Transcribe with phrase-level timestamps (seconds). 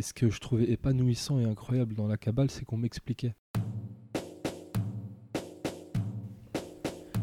[0.00, 3.34] et ce que je trouvais épanouissant et incroyable dans la Kabbale, c'est qu'on m'expliquait.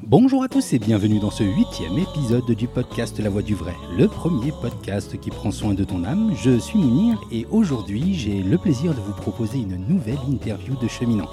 [0.04, 3.74] Bonjour à tous et bienvenue dans ce huitième épisode du podcast La Voix du Vrai,
[3.98, 6.36] le premier podcast qui prend soin de ton âme.
[6.36, 10.88] Je suis Mounir et aujourd'hui j'ai le plaisir de vous proposer une nouvelle interview de
[10.88, 11.30] cheminant.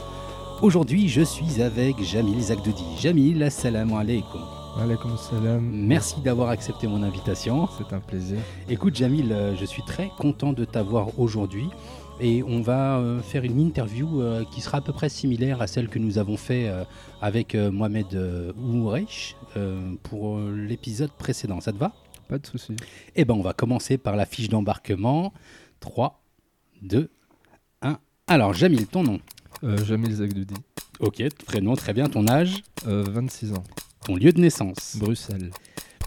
[0.63, 2.85] Aujourd'hui je suis avec Jamil Zagdoudi.
[2.99, 4.64] Jamil, assalamu alaikum.
[5.61, 7.69] Merci d'avoir accepté mon invitation.
[7.79, 8.39] C'est un plaisir.
[8.69, 11.69] Écoute Jamil, euh, je suis très content de t'avoir aujourd'hui
[12.21, 15.67] et on va euh, faire une interview euh, qui sera à peu près similaire à
[15.67, 16.71] celle que nous avons fait
[17.21, 18.07] avec Mohamed
[19.57, 21.61] euh, pour l'épisode précédent.
[21.61, 21.93] Ça te va?
[22.29, 22.75] Pas de souci.
[23.17, 25.33] Eh ben on va commencer par la fiche d'embarquement.
[25.81, 26.21] 3,
[26.83, 27.11] 2,
[27.83, 27.99] 1.
[28.27, 29.21] Alors Jamil, ton nom?
[29.63, 30.55] Euh, Jamil Zagdoudi,
[31.01, 32.09] Ok, prénom, très bien.
[32.09, 32.63] Ton âge?
[32.87, 33.63] Euh, 26 ans,
[34.05, 35.51] Ton lieu de naissance Bruxelles,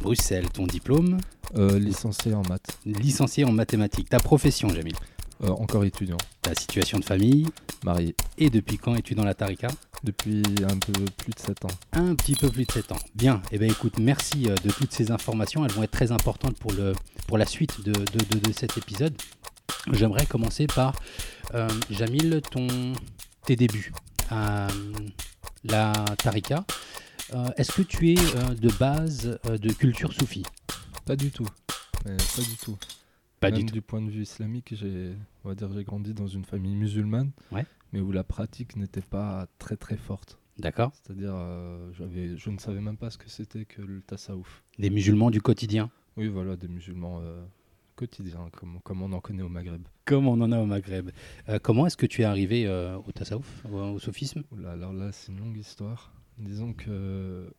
[0.01, 0.49] Bruxelles.
[0.49, 1.17] Ton diplôme
[1.55, 4.09] Euh, licencié en maths, Licencié en mathématiques.
[4.09, 4.95] Ta profession Jamil
[5.43, 7.47] Euh, encore étudiant, Ta situation de famille
[7.83, 9.67] marié Et depuis quand es-tu dans la Tarika
[10.03, 11.69] depuis un peu plus de 7 ans.
[11.93, 12.99] Un petit peu plus de 7 ans.
[13.15, 13.41] Bien.
[13.51, 15.65] Eh bien, écoute, merci euh, de toutes ces informations.
[15.65, 16.93] Elles vont être très importantes pour, le,
[17.27, 19.15] pour la suite de, de, de- de cet épisode.
[19.91, 20.93] J'aimerais commencer par,
[21.55, 22.67] euh, Jamil, ton,
[23.47, 23.91] tes débuts
[24.29, 24.67] à
[25.63, 26.63] la Tarika.
[27.33, 30.43] Euh, Est-ce que tu es euh, de base euh, de culture soufie?
[31.05, 31.47] Pas du tout,
[32.05, 32.77] mais pas du tout.
[33.39, 33.81] Pas Même du tout.
[33.81, 37.65] point de vue islamique, j'ai, on va dire, j'ai grandi dans une famille musulmane, Ouais.
[37.93, 40.39] mais où la pratique n'était pas très très forte.
[40.57, 40.91] D'accord.
[40.93, 44.63] C'est-à-dire, euh, j'avais, je ne savais même pas ce que c'était que le tasawuf.
[44.79, 45.91] Des musulmans du quotidien?
[46.15, 47.43] Oui, voilà, des musulmans euh,
[47.95, 49.83] quotidiens, comme, comme on en connaît au Maghreb.
[50.05, 51.11] Comme on en a au Maghreb.
[51.49, 52.67] Euh, comment est-ce que tu es arrivé
[53.05, 54.43] au tasawuf, au, au soufisme?
[54.51, 56.11] Oula, alors là, c'est une longue histoire.
[56.37, 57.51] Disons que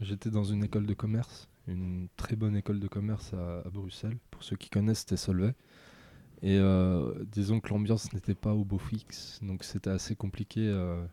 [0.00, 4.18] j'étais dans une école de commerce, une très bonne école de commerce à, Bruxelles.
[4.30, 5.54] Pour ceux qui connaissent, c'était Solvay.
[6.42, 11.04] Et euh, disons que l'ambiance n'était pas au beau fixe, donc c'était assez compliqué euh,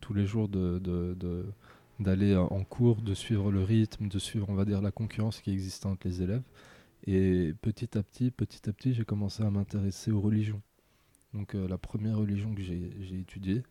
[0.00, 1.46] tous les jours de, de-
[2.00, 5.52] d'aller en cours, de suivre le rythme, de suivre, on va dire, la concurrence qui
[5.52, 6.42] existait entre les élèves.
[7.06, 10.62] Et petit à petit, petit à petit, j'ai commencé à m'intéresser aux religions.
[11.34, 13.62] Donc euh, la première religion que j'ai étudiée,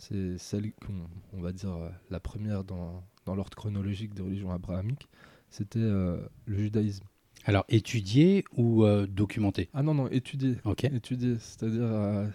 [0.00, 4.50] c'est celle qu'on on va dire euh, la première dans, dans l'ordre chronologique des religions
[4.50, 5.08] abrahamiques,
[5.50, 7.04] c'était euh, le judaïsme.
[7.44, 10.56] Alors, étudié ou euh, documenté Ah non, non, étudier.
[10.64, 10.84] Ok.
[10.84, 12.26] Étudier, c'est-à-dire euh,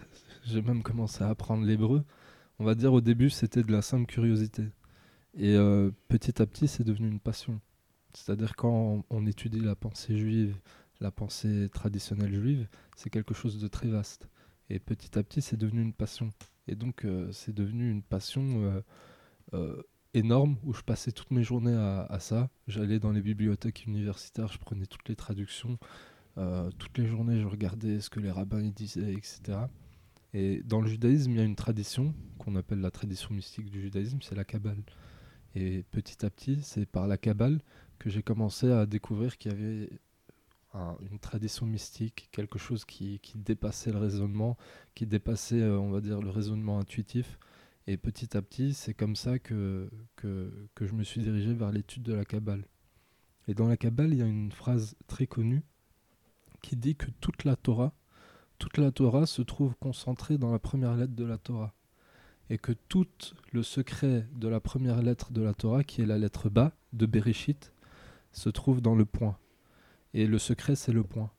[0.43, 2.03] j'ai même commencé à apprendre l'hébreu.
[2.59, 4.63] On va dire au début c'était de la simple curiosité.
[5.37, 5.57] Et
[6.07, 7.59] petit à petit c'est devenu une passion.
[8.13, 10.55] C'est-à-dire quand on, on étudie la pensée juive,
[11.01, 14.29] la pensée traditionnelle juive, c'est quelque chose de très vaste.
[14.69, 16.29] Et petit à petit c'est devenu une passion.
[16.67, 18.81] Et donc euh, c'est devenu une passion euh,
[19.53, 19.81] euh,
[20.13, 22.49] énorme où je passais toutes mes journées à, ça.
[22.67, 25.77] J'allais dans les bibliothèques universitaires, je prenais toutes les traductions.
[26.77, 29.57] Toutes les journées, je regardais ce que les rabbins disaient, etc.
[30.33, 33.81] Et dans le judaïsme, il y a une tradition qu'on appelle la tradition mystique du
[33.81, 34.83] judaïsme, c'est la Kabbale.
[35.55, 37.61] Et petit à petit, c'est par la Kabbale
[37.99, 39.89] que j'ai commencé à découvrir qu'il y avait
[40.75, 44.57] un- une tradition mystique, quelque chose qui, qui dépassait le raisonnement,
[44.93, 47.39] qui dépassait, euh, on va dire, le raisonnement intuitif.
[47.87, 51.71] Et petit à petit, c'est comme ça que, que, que je me suis dirigé vers
[51.71, 52.65] l'étude de la Kabbale.
[53.47, 55.63] Et dans la Kabbale, il y a une phrase très connue
[56.61, 57.93] qui dit que toute la Torah,
[58.57, 61.73] toute la Torah se trouve concentrée dans la première lettre de la Torah.
[62.49, 63.07] Et que tout
[63.51, 67.05] le secret de la première lettre de la Torah, qui est la lettre Ba de
[67.05, 67.71] Bereshit,
[68.31, 69.37] se trouve dans le point.
[70.15, 71.29] Et le secret, c'est le point.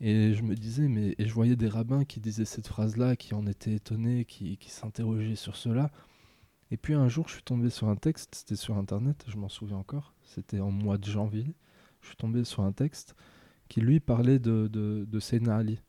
[0.00, 3.34] Et je me disais, mais et je voyais des rabbins qui disaient cette phrase-là, qui
[3.34, 5.90] en étaient étonnés, qui, qui s'interrogeaient sur cela.
[6.70, 9.50] Et puis un jour, je suis tombé sur un texte, c'était sur Internet, je m'en
[9.50, 11.54] souviens encore, c'était en mois de janvier.
[12.00, 13.14] Je suis tombé sur un texte
[13.68, 15.82] qui lui parlait de, de, Ali.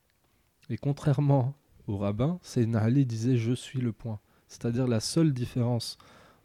[0.70, 1.56] Et contrairement
[1.88, 4.20] au rabbin, Seyna Ali disait Je suis le point.
[4.50, 5.98] C'est-à-dire la seule différence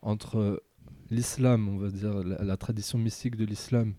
[0.02, 0.62] entre
[1.10, 3.94] l'islam, on va dire la tradition mystique de l'islam,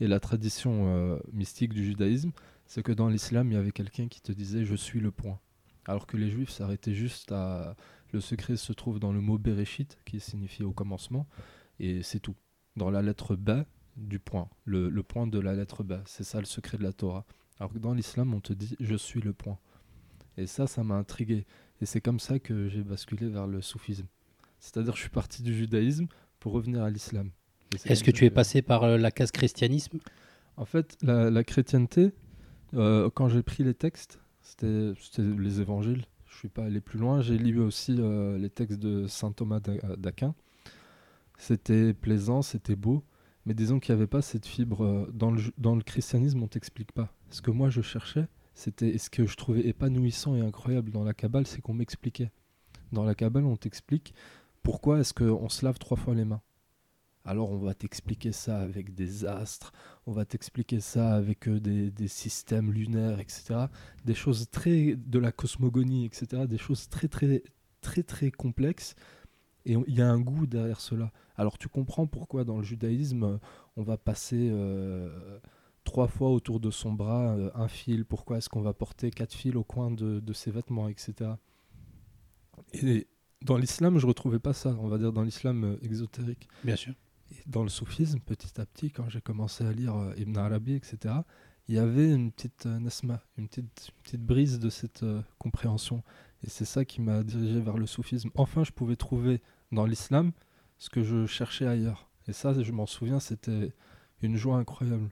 [0.00, 2.32] et la tradition euh, mystique du judaïsme,
[2.66, 5.38] c'est que dans l'islam, il y avait quelqu'un qui te disait Je suis le point.
[5.86, 7.76] Alors que les juifs s'arrêtaient juste à.
[8.12, 11.26] Le secret se trouve dans le mot Bereshit, qui signifie au commencement,
[11.80, 12.36] et c'est tout.
[12.76, 13.62] Dans la lettre B
[13.96, 17.24] du point, le, point de la lettre B, c'est ça le secret de la Torah.
[17.58, 19.58] Alors que dans l'islam, on te dit Je suis le point.
[20.36, 21.46] Et ça, ça m'a intrigué.
[21.80, 24.06] Et c'est comme ça que j'ai basculé vers le soufisme.
[24.60, 26.06] C'est-à-dire, je suis parti du judaïsme
[26.38, 27.30] pour revenir à l'islam.
[27.84, 29.98] Est-ce que tu es passé par euh, la case christianisme?
[30.56, 32.12] En fait, la, la chrétienté,
[32.74, 36.04] euh, quand j'ai pris les textes, c'était les évangiles.
[36.26, 37.20] Je suis pas allé plus loin.
[37.20, 40.34] J'ai lu aussi euh, les textes de saint Thomas d'A- d'Aquin.
[41.38, 43.04] C'était plaisant, c'était beau,
[43.44, 45.08] mais disons qu'il n'y avait pas cette fibre.
[45.12, 47.12] Dans le, ju- dans le christianisme, on t'explique pas.
[47.30, 51.04] Ce que moi je cherchais, c'était et ce que je trouvais épanouissant et incroyable dans
[51.04, 52.30] la Kabbale, c'est qu'on m'expliquait.
[52.92, 54.14] Dans la Kabbale, on t'explique
[54.62, 56.40] pourquoi est-ce qu'on se lave trois fois les mains.
[57.26, 59.72] Alors on va t'expliquer ça avec des astres,
[60.06, 63.66] on va t'expliquer ça avec euh, des, des systèmes lunaires, etc.
[64.04, 66.46] Des choses très de la cosmogonie, etc.
[66.46, 67.42] Des choses très très
[67.80, 68.94] très très complexes.
[69.64, 71.10] Et il y a un goût derrière cela.
[71.34, 73.40] Alors tu comprends pourquoi dans le judaïsme,
[73.76, 75.40] on va passer euh,
[75.82, 78.04] trois fois autour de son bras euh, un fil.
[78.04, 81.30] Pourquoi est-ce qu'on va porter quatre fils au coin de, de ses vêtements, etc.
[82.72, 83.08] Et
[83.42, 84.76] dans l'islam, je retrouvais pas ça.
[84.78, 86.48] On va dire dans l'islam exotérique.
[86.62, 86.94] Bien sûr.
[87.46, 91.14] Dans le soufisme, petit à petit, quand j'ai commencé à lire euh, Ibn Arabi, etc.,
[91.68, 95.22] il y avait une petite euh, nasma, une petite, une petite brise de cette euh,
[95.38, 96.02] compréhension.
[96.44, 98.30] Et c'est ça qui m'a dirigé vers le soufisme.
[98.34, 99.42] Enfin, je pouvais trouver
[99.72, 100.32] dans l'islam
[100.78, 102.08] ce que je cherchais ailleurs.
[102.28, 103.72] Et ça, je m'en souviens, c'était
[104.22, 105.10] une joie incroyable.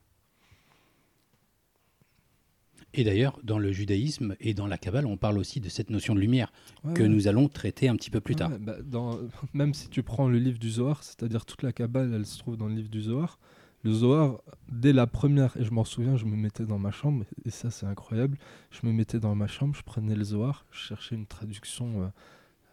[2.97, 6.15] Et d'ailleurs, dans le judaïsme et dans la Kabbale, on parle aussi de cette notion
[6.15, 6.53] de lumière
[6.85, 7.09] Ouais, que ouais.
[7.09, 8.51] nous allons traiter un petit peu plus tard.
[8.61, 9.19] Bah, dans-
[9.55, 12.57] même si tu prends le livre du Zohar, c'est-à-dire toute la Kabbale, elle se trouve
[12.57, 13.39] dans le livre du Zohar.
[13.83, 14.41] Le Zohar,
[14.71, 17.71] dès la première, et je m'en souviens, je me mettais dans ma chambre, et ça
[17.71, 18.39] c'est incroyable,
[18.71, 22.07] je me mettais dans ma chambre, je prenais le Zohar, je cherchais une traduction euh,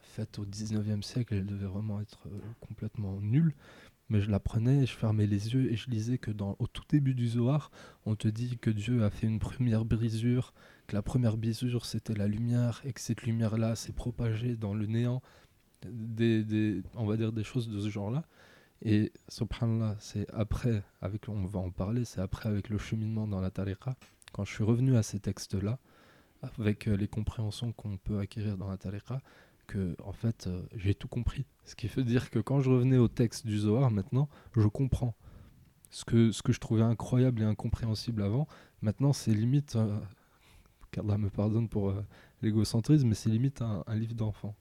[0.03, 3.53] faite au 19e siècle, elle devait vraiment être euh, complètement nulle,
[4.11, 6.83] mais je la prenais, je fermais les yeux, et je lisais que dans, au tout
[6.89, 7.71] début du Zohar,
[8.05, 10.53] on te dit que Dieu a fait une première brisure,
[10.87, 14.85] que la première brisure c'était la lumière, et que cette lumière-là s'est propagée dans le
[14.85, 15.21] néant,
[15.89, 18.23] des, des- on va dire des choses de ce genre-là.
[18.83, 23.39] Et subhanallah, c'est après, avec, on va en parler, c'est après avec le cheminement dans
[23.39, 23.95] la tariqa,
[24.33, 25.79] quand je suis revenu à ces textes-là,
[26.57, 29.21] avec euh, les compréhensions qu'on peut acquérir dans la tariqa,
[29.71, 31.43] que en fait euh, j'ai tout compris.
[31.69, 35.13] Ce qui veut dire que quand je revenais au texte du Zohar maintenant, je comprends.
[35.99, 38.45] Ce que, ce que je trouvais incroyable et incompréhensible avant,
[38.81, 39.99] maintenant c'est limite, euh,
[41.17, 42.05] me pardonne pour euh,
[42.41, 44.55] l'égocentrisme, mais c'est limite un, un livre d'enfant.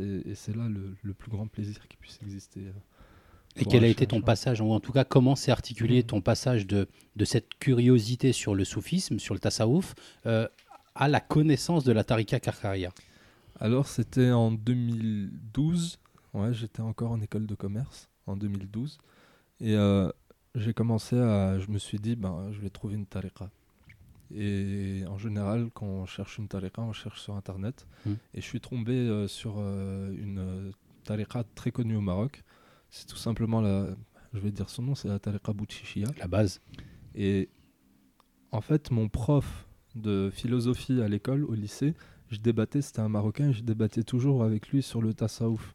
[0.00, 2.60] Et c'est là le, le plus grand plaisir qui puisse exister.
[2.60, 2.72] euh,
[3.56, 4.26] Et quel a été ton chercheur.
[4.32, 6.06] passage, ou en tout cas comment s'est articulé Mhm.
[6.12, 6.88] ton passage de,
[7.20, 9.94] de cette curiosité sur le soufisme, sur le tasawuf,
[10.26, 10.46] euh,
[10.94, 12.90] à la connaissance de la tariqa karkaria?
[13.60, 15.98] Alors, c'était en 2012.
[16.34, 18.98] Ouais, j'étais encore en école de commerce en 2012.
[19.60, 20.10] Et euh,
[20.54, 21.58] j'ai commencé à.
[21.58, 23.50] Je me suis dit, ben, je vais trouver une tariqa.
[24.34, 27.86] Et en général, quand on cherche une tariqa, on cherche sur Internet.
[28.04, 28.14] Hmm.
[28.34, 30.72] Et je suis tombé euh, sur euh, une
[31.04, 32.42] tariqa très connue au Maroc.
[32.90, 33.86] C'est tout simplement la.
[34.34, 36.08] Je vais dire son nom, c'est la tariqa Boutchichia.
[36.18, 36.60] La base.
[37.14, 37.48] Et
[38.50, 41.94] en fait, mon prof de philosophie à l'école, au lycée,
[42.30, 45.74] je débattais, c'était un Marocain, je débattais toujours avec lui sur le tasawuf.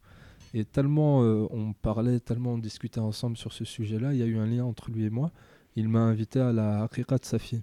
[0.54, 4.26] Et tellement euh, on parlait, tellement on discutait ensemble sur ce sujet-là, il y a
[4.26, 5.32] eu un lien entre lui et moi.
[5.76, 7.62] Il m'a invité à la Haqiqa de Safi.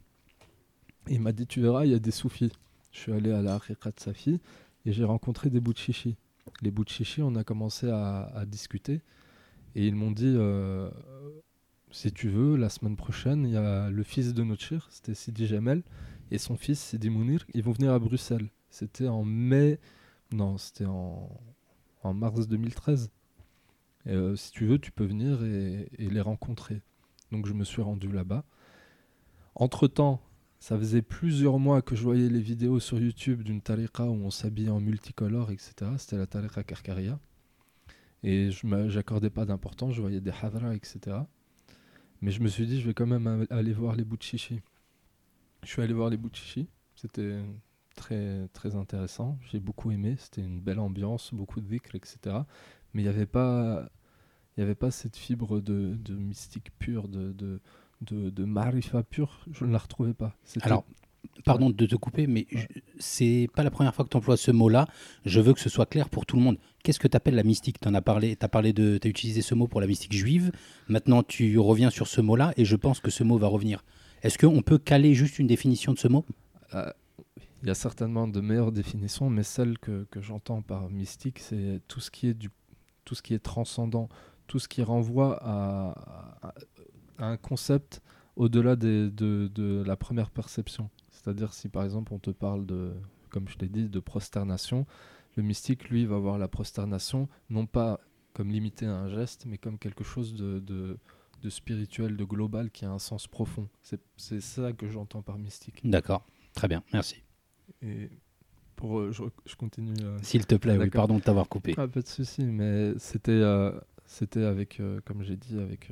[1.10, 2.52] Il m'a dit, tu verras, il y a des soufis.
[2.92, 4.40] Je suis allé à la Haqiqa de Safi
[4.86, 6.16] et j'ai rencontré des Boutchichi.
[6.62, 9.02] Les Boutchichi, on a commencé à, discuter.
[9.74, 10.88] Et ils m'ont dit, euh,
[11.90, 15.46] si tu veux, la semaine prochaine, il y a le fils de notre c'était Sidi
[15.46, 15.82] Jamel,
[16.30, 18.48] et son fils Sidi Mounir, ils vont venir à Bruxelles.
[18.70, 19.78] C'était en mai,
[20.32, 21.28] non, c'était en,
[22.14, 23.10] mars 2013.
[24.06, 26.82] Et, euh, si tu veux, tu peux venir et, les rencontrer.
[27.32, 28.44] Donc je me suis rendu là-bas.
[29.54, 30.22] Entre-temps,
[30.60, 34.30] ça faisait plusieurs mois que je voyais les vidéos sur YouTube d'une tariqa où on
[34.30, 35.92] s'habillait en multicolore, etc.
[35.98, 37.18] C'était la tariqa Karkaria.
[38.22, 41.18] Et je j'accordais pas d'importance, je voyais des hadras, etc.
[42.20, 44.60] Mais je me suis dit, je vais quand même aller voir les Boutchichi.
[45.62, 46.68] Je suis allé voir les Boutchichi.
[46.96, 47.38] C'était
[47.98, 49.38] très, très intéressant.
[49.50, 50.16] J'ai beaucoup aimé.
[50.18, 52.16] C'était une belle ambiance, beaucoup de dhikr, etc.
[52.94, 53.88] Mais il n'y avait pas.
[54.56, 57.60] Il n'y avait pas cette fibre de, de mystique pure, de, de,
[58.00, 60.34] de, de marifa pure, je ne la retrouvais pas.
[60.62, 60.84] Alors,
[61.44, 62.66] pardon de te couper, mais je-
[62.98, 64.88] c'est pas la première fois que tu emploies ce mot-là.
[65.24, 66.58] Je veux que ce soit clair pour tout le monde.
[66.82, 67.78] Qu'est-ce que tu appelles la mystique?
[67.78, 70.50] Tu as parlé, as parlé de, as utilisé ce mot pour la mystique juive.
[70.88, 73.84] Maintenant, tu reviens sur ce mot-là, et je pense que ce mot va revenir.
[74.24, 76.24] Est-ce qu'on peut caler juste une définition de ce mot?
[76.74, 76.90] Euh,
[77.62, 82.00] Il y a certainement de meilleures définitions, mais celle que, j'entends par mystique, c'est tout
[82.00, 82.50] ce qui est du,
[83.04, 84.08] tout ce qui est transcendant,
[84.46, 86.54] tout ce qui renvoie à,
[87.18, 88.00] un concept
[88.36, 90.90] au-delà de, la première perception.
[91.10, 92.92] C'est-à-dire si par exemple on te parle de,
[93.30, 94.86] comme je l'ai dit, de prosternation,
[95.36, 98.00] le mystique lui va voir la prosternation non pas
[98.34, 100.98] comme limité à un geste, mais comme quelque chose de,
[101.48, 103.68] spirituel, de global qui a un sens profond.
[104.16, 105.80] C'est ça que j'entends par mystique.
[105.82, 106.24] D'accord,
[106.54, 107.16] très bien, merci.
[107.82, 108.10] Et
[108.76, 109.94] pour, euh, je, je continue.
[110.02, 111.74] euh, S'il te plaît, oui, pardon de t'avoir coupé.
[111.76, 113.72] ah, pas de souci, mais c'était, euh,
[114.06, 115.90] c'était avec, comme j'ai dit, avec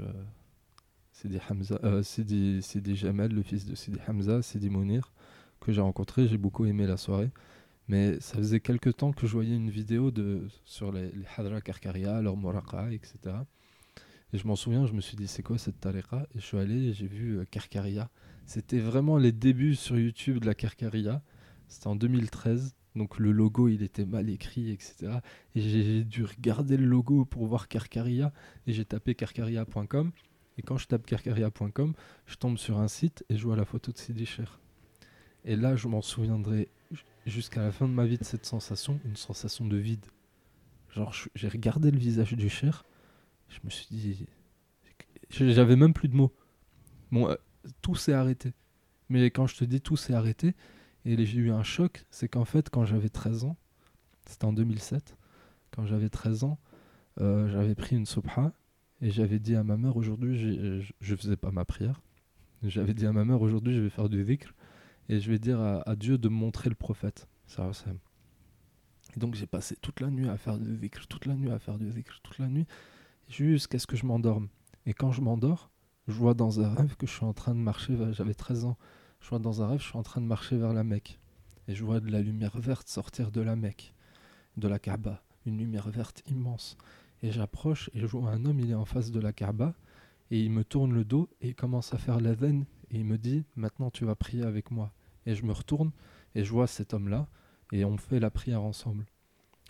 [1.12, 5.12] Sidi Hamza, Sidi, Sidi Jamel, le fils de Sidi Hamza, Sidi Mounir,
[5.60, 6.28] que j'ai rencontré.
[6.28, 7.30] J'ai beaucoup aimé la soirée.
[7.88, 11.60] Mais ça faisait quelques temps que je voyais une vidéo de, sur les, les Hadra
[11.60, 13.16] Karkaria, leur Moraqa, etc.
[14.32, 16.26] Et je m'en souviens, je me suis dit, c'est quoi cette tariqa?
[16.34, 18.10] Et je suis allé j'ai vu euh, Karkaria.
[18.44, 21.22] C'était vraiment les débuts sur YouTube de la Karkaria.
[21.68, 22.74] C'était en 2013.
[22.94, 25.18] Donc le logo, il était mal écrit, etc.
[25.54, 28.32] Et j'ai dû regarder le logo pour voir Karkaria.
[28.66, 30.12] Et j'ai tapé karkaria.com.
[30.58, 31.94] Et quand je tape karkaria.com,
[32.26, 34.58] je tombe sur un site et je vois la photo de Sidi Cher.
[35.44, 36.68] Et là, je m'en souviendrai
[37.26, 40.06] jusqu'à la fin de ma vie de cette sensation, une sensation de vide.
[40.90, 42.84] Genre, j'ai regardé le visage du Cher.
[43.48, 44.26] Je me suis dit.
[45.28, 46.32] J'avais même plus de mots.
[47.12, 47.34] Bon, euh,
[47.82, 48.54] tout s'est arrêté.
[49.08, 50.54] Mais quand je te dis tout s'est arrêté,
[51.06, 53.56] et j'ai eu un choc, c'est qu'en fait, quand j'avais 13 ans,
[54.26, 55.16] c'était en 2007,
[55.70, 56.58] quand j'avais 13 ans,
[57.20, 58.52] euh, j'avais pris une subha
[59.00, 62.02] et j'avais dit à ma mère aujourd'hui, je, je faisais pas ma prière,
[62.62, 64.52] j'avais dit à ma mère aujourd'hui, je vais faire du dhikr
[65.08, 67.28] et je vais dire à, Dieu de montrer le prophète.
[69.16, 71.78] Donc j'ai passé toute la nuit à faire du dhikr, toute la nuit à faire
[71.78, 72.66] du dhikr, toute la nuit,
[73.28, 74.48] jusqu'à ce que je m'endorme.
[74.84, 75.70] Et quand je m'endors,
[76.08, 78.76] je vois dans un rêve que je suis en train de marcher, j'avais 13 ans,
[79.26, 81.18] je vois dans un rêve, je suis en train de marcher vers la Mecque.
[81.66, 83.92] Et je vois de la lumière verte sortir de la Mecque,
[84.56, 86.78] de la Kaaba, une lumière verte immense.
[87.24, 89.74] Et j'approche et je vois un homme, il est en face de la Kaaba,
[90.30, 93.04] et il me tourne le dos et il commence à faire la veine, et il
[93.04, 94.92] me dit, maintenant tu vas prier avec moi.
[95.26, 95.90] Et je me retourne
[96.36, 97.26] et je vois cet homme-là,
[97.72, 99.06] et on fait la prière ensemble.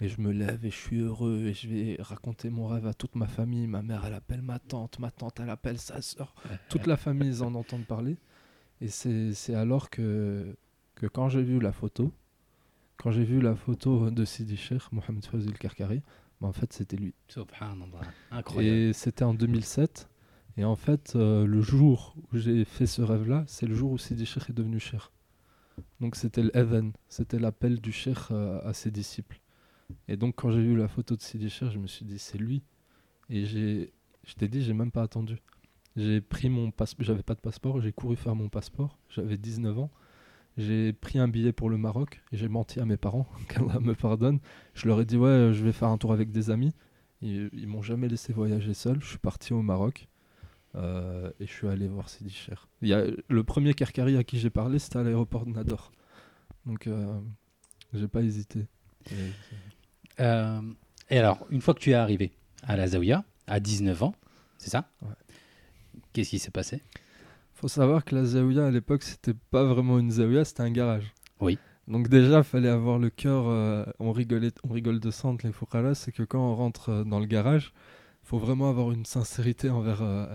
[0.03, 2.93] Et je me lève et je suis heureux et je vais raconter mon rêve à
[2.93, 3.67] toute ma famille.
[3.67, 6.35] Ma mère, elle appelle ma tante, ma tante, elle appelle sa soeur.
[6.69, 8.19] Toute la famille, ils en entendent parler.
[8.81, 10.57] Et c'est alors que,
[10.95, 12.13] que quand j'ai vu la photo,
[12.97, 16.03] quand j'ai vu la photo de Sidi Cheikh, Mohamed Fazil Karkari,
[16.41, 17.15] bah en fait c'était lui.
[17.29, 18.01] Subhanallah.
[18.31, 18.77] Incroyable.
[18.77, 20.09] Et c'était en 2007.
[20.59, 23.99] Et en fait, euh, le jour où j'ai fait ce rêve-là, c'est le jour où
[23.99, 25.03] Sidi Cheikh est devenu Cheikh.
[26.01, 29.41] Donc c'était l'Even, c'était l'appel du Cheikh euh, à ses disciples.
[30.09, 32.39] Et donc quand j'ai vu la photo de Sidi Cheikh, je me suis dit c'est
[32.39, 32.63] lui.
[33.29, 33.93] Et j'ai,
[34.25, 35.37] je t'ai dit, j'ai même pas attendu.
[35.97, 39.79] J'ai pris mon passeport, j'avais pas de passeport, j'ai couru faire mon passeport, j'avais 19
[39.79, 39.91] ans.
[40.59, 43.95] J'ai pris un billet pour le Maroc et j'ai menti à mes parents, qu'Allah me
[43.95, 44.39] pardonne.
[44.75, 46.73] Je leur ai dit ouais, je vais faire un tour avec des amis.
[47.23, 48.99] Ils, ils m'ont jamais laissé voyager seul.
[49.03, 50.09] Je suis parti au Maroc
[50.75, 52.69] euh, et je suis allé voir Sidi Cher.
[52.83, 55.93] Il y a, le premier Karkari à qui j'ai parlé, c'était à l'aéroport de Nador.
[56.67, 57.19] Donc euh,
[57.95, 58.67] j'ai pas hésité.
[59.11, 59.15] Et-
[60.21, 60.61] Euh,
[61.11, 64.15] et alors, une fois que tu es arrivé à la Zawiya, à 19 ans,
[64.59, 64.89] c'est ça?
[65.03, 65.09] Ouais.
[66.13, 66.83] Qu'est-ce qui s'est passé?
[67.55, 71.15] Faut savoir que la Zawiya à l'époque, c'était pas vraiment une Zawiya, c'était un garage.
[71.41, 71.59] Oui.
[71.89, 73.45] Donc déjà, fallait avoir le cœur.
[73.49, 76.91] euh, on rigolait, on rigole de ça entre les Fouqara, c'est que quand on rentre
[76.91, 77.73] euh, dans le garage,
[78.23, 80.27] faut vraiment avoir une sincérité envers euh,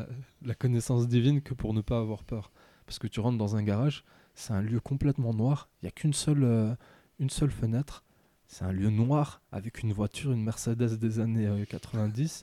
[0.44, 2.52] la connaissance divine que pour ne pas avoir peur.
[2.86, 4.04] Parce que tu rentres dans un garage,
[4.34, 5.70] c'est un lieu complètement noir.
[5.82, 6.78] Il y a qu'une seule,
[7.20, 8.04] une seule fenêtre.
[8.48, 12.42] C'est un lieu noir avec une voiture, une Mercedes des années euh, 90.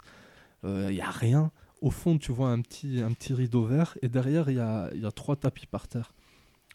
[0.65, 1.51] Il y a rien.
[1.81, 5.67] Au fond, tu vois un petit, rideau vert et derrière, il y a, trois tapis
[5.67, 6.13] par terre.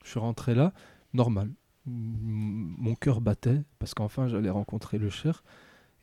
[0.03, 0.73] Je suis rentré là,
[1.13, 1.51] normal.
[1.85, 5.43] Mon cœur battait parce qu'enfin, j'allais rencontrer le cher.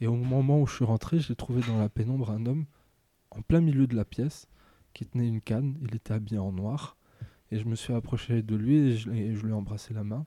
[0.00, 2.66] Et au moment où je suis rentré, j'ai trouvé dans la pénombre un homme
[3.30, 4.49] en plein milieu de la pièce
[4.92, 5.78] qui tenait une canne.
[5.83, 6.97] Il était habillé en noir.
[7.50, 10.04] Et je me suis approché de lui et je, et je lui ai embrassé la
[10.04, 10.26] main.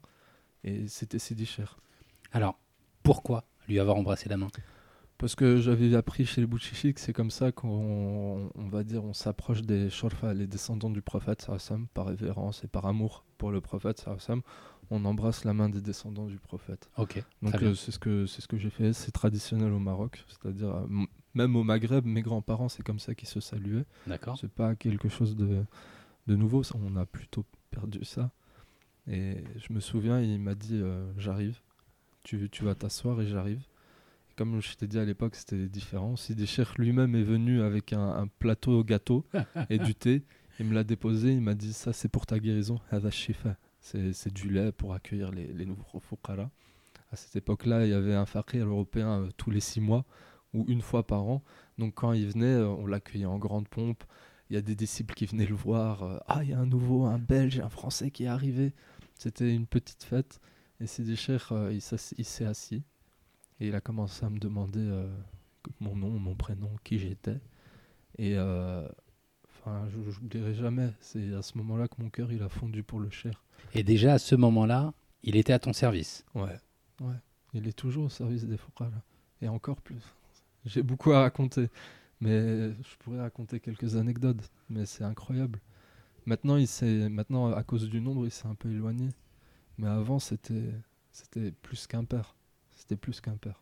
[0.63, 1.77] Et c'était Sidi Cher.
[2.31, 2.59] Alors,
[3.03, 4.49] pourquoi lui avoir embrassé la main?
[5.23, 9.05] Parce que j'avais appris chez les Bouchichi que c'est comme ça qu'on on va dire
[9.05, 13.49] on s'approche des Shorfa, les descendants du prophète Sassam, par révérence et par amour pour
[13.49, 14.41] le prophète Sassam.
[14.89, 16.89] On embrasse la main des descendants du prophète.
[16.97, 18.91] Ok, Donc euh, c'est ce que c'est ce que j'ai fait.
[18.91, 23.29] C'est traditionnel au Maroc, c'est-à-dire euh, même au Maghreb, mes grands-parents c'est comme ça qu'ils
[23.29, 23.85] se saluaient.
[24.07, 24.37] D'accord.
[24.37, 25.63] C'est pas quelque chose de,
[26.27, 26.63] de nouveau.
[26.63, 28.29] ça, On a plutôt perdu ça.
[29.07, 31.61] Et je me souviens, il m'a dit euh, J'arrive,
[32.23, 33.61] tu, tu vas t'asseoir et j'arrive.
[34.35, 36.15] Comme je t'ai dit à l'époque, c'était différent.
[36.15, 39.25] Cheikh lui-même est venu avec un, un plateau gâteau
[39.69, 40.23] et du thé.
[40.59, 42.79] Il me l'a déposé, il m'a dit Ça, c'est pour ta guérison.
[43.79, 46.51] C'est du lait pour accueillir les, nouveaux fuqara.
[47.11, 50.05] À cette époque-là, il y avait un fakir européen euh, tous les six mois
[50.53, 51.43] ou une fois par an.
[51.77, 54.03] Donc quand il venait, euh, on l'accueillait en grande pompe.
[54.49, 56.03] Il y a des disciples qui venaient le voir.
[56.03, 58.73] euh, ah, il y a un nouveau, un Belge, un Français qui est arrivé.
[59.15, 60.39] C'était une petite fête.
[60.79, 61.81] Et Sidi Cheikh, il
[62.25, 62.83] s'est assis.
[63.63, 65.07] Et il a commencé à me demander euh,
[65.79, 67.39] mon nom, mon prénom, qui j'étais.
[68.17, 68.85] Et euh,
[69.47, 70.89] enfin, je n'oublierai jamais.
[70.99, 73.41] C'est à ce moment-là que mon cœur il a fondu pour le cher.
[73.73, 74.93] Et déjà à ce moment-là,
[75.23, 76.25] il était à ton service.
[76.35, 76.59] Ouais,
[76.99, 77.15] ouais.
[77.53, 79.01] Il est toujours au service des Fouqara.
[79.41, 80.03] Et encore plus.
[80.65, 81.69] J'ai beaucoup à raconter.
[82.19, 84.51] Mais je pourrais raconter quelques anecdotes.
[84.69, 85.61] Mais c'est incroyable.
[86.25, 89.07] Maintenant, il maintenant, à cause du nombre, il s'est un peu éloigné.
[89.77, 90.73] Mais avant, c'était
[91.13, 92.35] c'était plus qu'un père.
[92.83, 93.61] C'était plus qu'un père.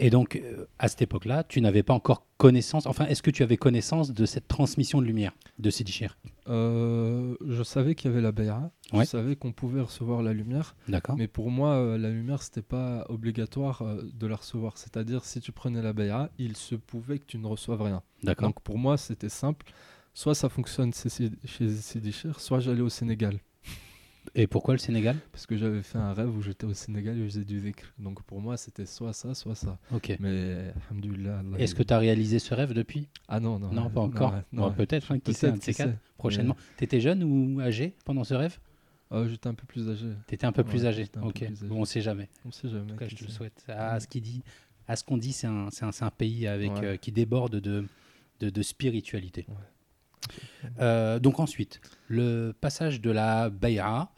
[0.00, 3.44] Et donc, euh, à cette époque-là, tu n'avais pas encore connaissance, enfin, est-ce que tu
[3.44, 6.18] avais connaissance de cette transmission de lumière de Sidi Cher
[6.48, 9.04] Euh, je savais qu'il y avait la Bayra, Ouais.
[9.04, 11.16] je savais qu'on pouvait recevoir la lumière, D'accord.
[11.16, 14.76] mais pour moi, euh, la lumière, c'était pas obligatoire euh, de la recevoir.
[14.76, 18.02] C'est-à-dire, si tu prenais la Bayra, il se pouvait que tu ne reçoives rien.
[18.24, 18.48] D'accord.
[18.48, 19.66] Donc pour moi, c'était simple.
[20.14, 23.38] Soit ça fonctionne chez Sidi Cher, soit j'allais au Sénégal.
[24.34, 25.16] Et pourquoi le Sénégal?
[25.30, 27.92] Parce que j'avais fait un rêve où j'étais au Sénégal et je faisais du zikr.
[27.98, 29.78] Donc pour moi, c'était soit ça, soit ça.
[29.92, 30.16] Ok.
[30.20, 33.08] Mais, alhamdoulilah, Est-ce que tu as réalisé ce rêve depuis?
[33.28, 33.70] Ah non, non.
[33.72, 34.34] Non, pas encore.
[34.52, 34.72] Bon.
[34.72, 36.56] Peut-être, hein, qui sait, un de ces quatre, prochainement.
[36.78, 38.58] Tu étais jeune ou âgé pendant ce rêve?
[39.10, 40.06] Ah, j'étais un peu plus âgé.
[40.26, 41.06] Tu étais un peu plus Ouais, âgé.
[41.22, 41.34] Ok.
[41.34, 41.66] plus âgé.
[41.66, 42.30] Bon, on sait jamais.
[42.46, 42.92] On sait jamais.
[42.92, 43.62] En tout cas, je te le souhaite.
[43.68, 44.42] À ce qu'il dit,
[44.88, 46.84] à ce qu'on dit, c'est un, un, un pays avec Ouais.
[46.86, 47.84] euh, qui déborde de,
[48.40, 49.44] de, de spiritualité.
[49.50, 49.54] Ouais.
[50.80, 54.10] Euh, donc ensuite, le passage de la Bayra.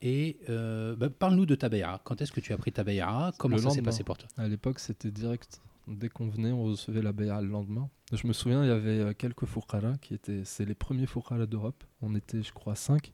[0.00, 2.00] Et euh, bah, parle-nous de ta Bayra.
[2.04, 4.28] Quand est-ce que tu as pris ta Bayra Comment Le ça s'est passé pour toi?
[4.36, 5.60] À l'époque, c'était direct.
[5.88, 7.88] Dès qu'on venait, on recevait la bay'a le lendemain.
[8.12, 10.42] Je me souviens, il y avait euh, quelques Fouqara qui étaient.
[10.44, 11.82] C'est les premiers Fouqara d'Europe.
[12.02, 13.12] On était, je crois, cinq.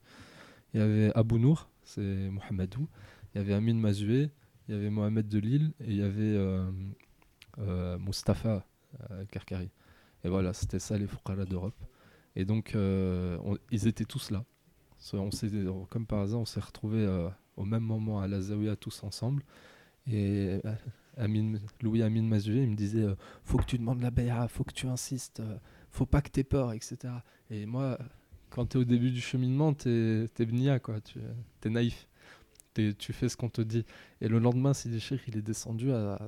[0.75, 2.01] Il y avait Abou Nour, c'est
[2.31, 2.89] Mohamedou.
[3.35, 4.31] Il y avait Amin Mazoué.
[4.69, 5.73] Il y avait Mohamed de Lille.
[5.81, 6.69] Et il y avait euh,
[7.59, 8.67] euh, Mustapha
[9.11, 9.71] euh, Karkari.
[10.25, 11.77] Et voilà, c'était ça les Fouqara d'Europe.
[12.35, 14.45] Et donc, on- ils étaient tous là.
[15.13, 15.31] On
[15.91, 19.43] comme par hasard, on s'est retrouvés euh, au même moment à la Zawiya tous ensemble.
[20.07, 20.75] Et euh,
[21.17, 24.65] Amin, Louis Amin Mazoué, il me disait euh, faut que tu demandes la bay'a, faut
[24.65, 25.43] que tu insistes,
[25.91, 26.97] faut pas que t'aies peur, etc.
[27.51, 27.99] Et moi,
[28.51, 31.19] quand tu es au début du cheminement, t'es es bnia, quoi, tu
[31.65, 32.09] es naïf.
[32.73, 33.85] T'es- tu fais ce qu'on te dit.
[34.21, 36.19] Et le lendemain, Sidi Cheikh, il est descendu à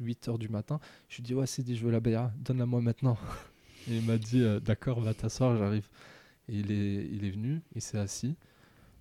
[0.00, 0.80] 8h du matin.
[1.08, 3.16] Je lui dis ouais, Sidi, je veux la bay'a, donne-la moi maintenant.
[3.88, 5.88] Et il m'a dit d'accord, va t'asseoir, j'arrive.
[6.48, 8.36] Il est, il est venu, il s'est assis.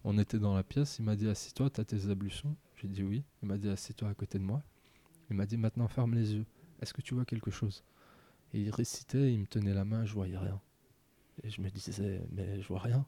[0.04, 3.24] On était dans la pièce, il m'a dit assis-toi, t'as tes ablutions J'ai dit oui.
[3.42, 4.63] Il m'a dit assis-toi à côté de moi.
[5.30, 6.46] Il m'a dit maintenant ferme les yeux.
[6.82, 7.84] Est-ce que tu vois quelque chose?
[8.53, 10.60] Et il récitait, il me tenait la main, je voyais rien.
[11.44, 13.05] Et je me disais mais je vois rien.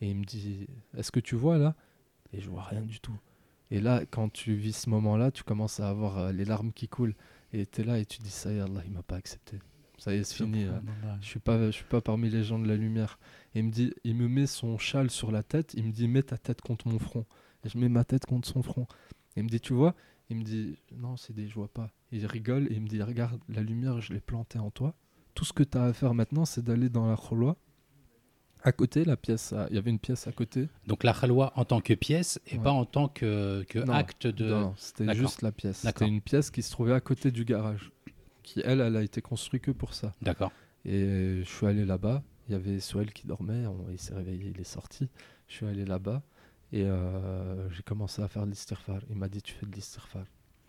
[0.00, 1.74] Et il me dit est-ce que tu vois là?
[2.32, 3.18] Et je vois rien du tout.
[3.70, 6.88] Et là, quand tu vis ce moment-là, tu commences à avoir euh, les larmes qui
[6.88, 7.14] coulent.
[7.52, 9.58] Et tu es là et tu dis ça y est, Allah, il m'a pas accepté.
[9.98, 10.64] Ça y est, c'est fini.
[10.64, 10.78] euh,
[11.20, 13.18] je suis pas, je suis pas parmi les gens de la lumière.
[13.54, 15.72] Et il me dit, il me met son châle sur la tête.
[15.74, 17.24] Il me dit, mets ta tête contre mon front.
[17.64, 18.86] Et je mets ma tête contre son front.
[19.36, 19.94] Et il me dit, tu vois
[20.28, 21.90] Il me dit, non, c'est des, je vois pas.
[22.12, 24.94] Et il rigole et il me dit, regarde, la lumière, je l'ai plantée en toi.
[25.34, 27.56] Tout ce que tu as à faire maintenant, c'est d'aller dans la kholwa.
[28.62, 30.68] À côté, la pièce, à- il y avait une pièce à côté.
[30.88, 32.64] Donc la Khalwa en tant que pièce et Ouais.
[32.64, 34.46] pas en tant que, que Non, acte de.
[34.48, 35.78] Non, c'était juste la pièce.
[35.86, 37.92] C'était une pièce qui se trouvait à côté du garage.
[38.46, 40.14] Qui, elle, elle a été construite que pour ça.
[40.22, 40.52] D'accord.
[40.84, 42.22] Et je suis allé là-bas.
[42.48, 43.66] Il y avait Soel qui dormait.
[43.66, 45.10] on- il s'est réveillé, il est sorti.
[45.48, 46.22] Je suis allé là-bas.
[46.72, 49.00] Et euh, j'ai commencé à faire de l'istirfar.
[49.10, 50.24] Il m'a dit Tu fais de l'istirfar.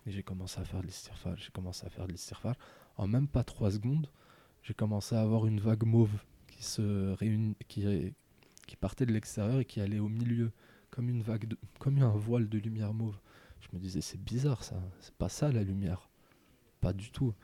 [0.06, 1.36] Et j'ai commencé à faire de l'istirfar.
[1.36, 2.56] J'ai commencé à faire de l'istirfar.
[2.96, 4.08] En même pas trois secondes,
[4.64, 6.10] j'ai commencé à avoir une vague mauve
[6.48, 8.12] qui se réunit, qui,
[8.66, 10.50] qui partait de l'extérieur et qui allait au milieu,
[10.90, 13.18] comme une vague, de, comme un voile de lumière mauve.
[13.60, 14.82] Je me disais C'est bizarre ça.
[15.00, 16.08] C'est pas ça la lumière.
[16.80, 17.34] Pas du tout.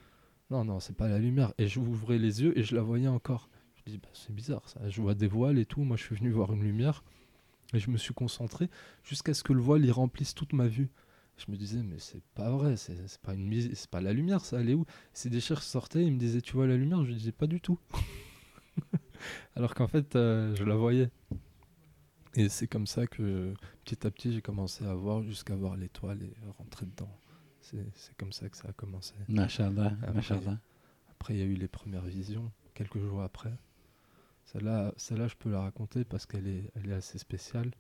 [0.51, 1.53] Non, non, c'est pas la lumière.
[1.59, 3.49] Et je ouvrais les yeux et je la voyais encore.
[3.77, 4.89] Je dis, bah, c'est bizarre ça.
[4.89, 5.83] Je vois des voiles et tout.
[5.83, 7.03] Moi, je suis venu voir une lumière
[7.73, 8.69] et je me suis concentré
[9.03, 10.91] jusqu'à ce que le voile y remplisse toute ma vue.
[11.37, 14.61] Je me disais, mais c'est pas vrai, c'est pas une c'est pas la lumière, ça.
[14.61, 14.87] Elle est où?
[15.13, 17.05] C'est des cherches sortaient, ils me disaient, tu vois la lumière?
[17.05, 17.79] Je disais, pas du tout.
[19.57, 21.11] Alors qu'en fait, euh, je la voyais.
[22.37, 23.55] Et c'est comme ça que
[23.85, 27.11] petit à petit, j'ai commencé à voir jusqu'à voir l'étoile et rentrer dedans.
[27.95, 29.15] C'est comme ça que ça a commencé.
[29.29, 29.87] Machallah.
[30.03, 30.59] Après- Machallah.
[31.13, 33.53] Après, il y a eu les premières visions, quelques jours après.
[34.45, 37.71] Celle-là, je peux la raconter parce qu'elle est, elle est assez spéciale.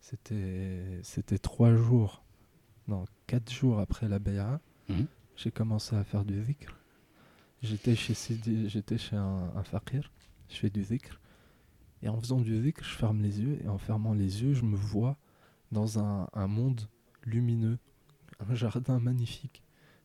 [0.00, 2.24] C'était, trois jours,
[2.88, 4.60] non, quatre jours après la Bay'a.
[4.88, 5.06] Mhm.
[5.36, 6.74] J'ai commencé à faire du zikr.
[7.62, 8.14] J'étais chez,
[8.68, 10.10] j'étais chez un, un fakir,
[10.48, 11.20] je fais du zikr.
[12.02, 13.58] Et en faisant du zikr, je ferme les yeux.
[13.64, 15.16] Et en fermant les yeux, je me vois
[15.72, 16.82] dans un, un monde
[17.24, 17.78] lumineux,
[18.40, 19.62] un jardin magnifique,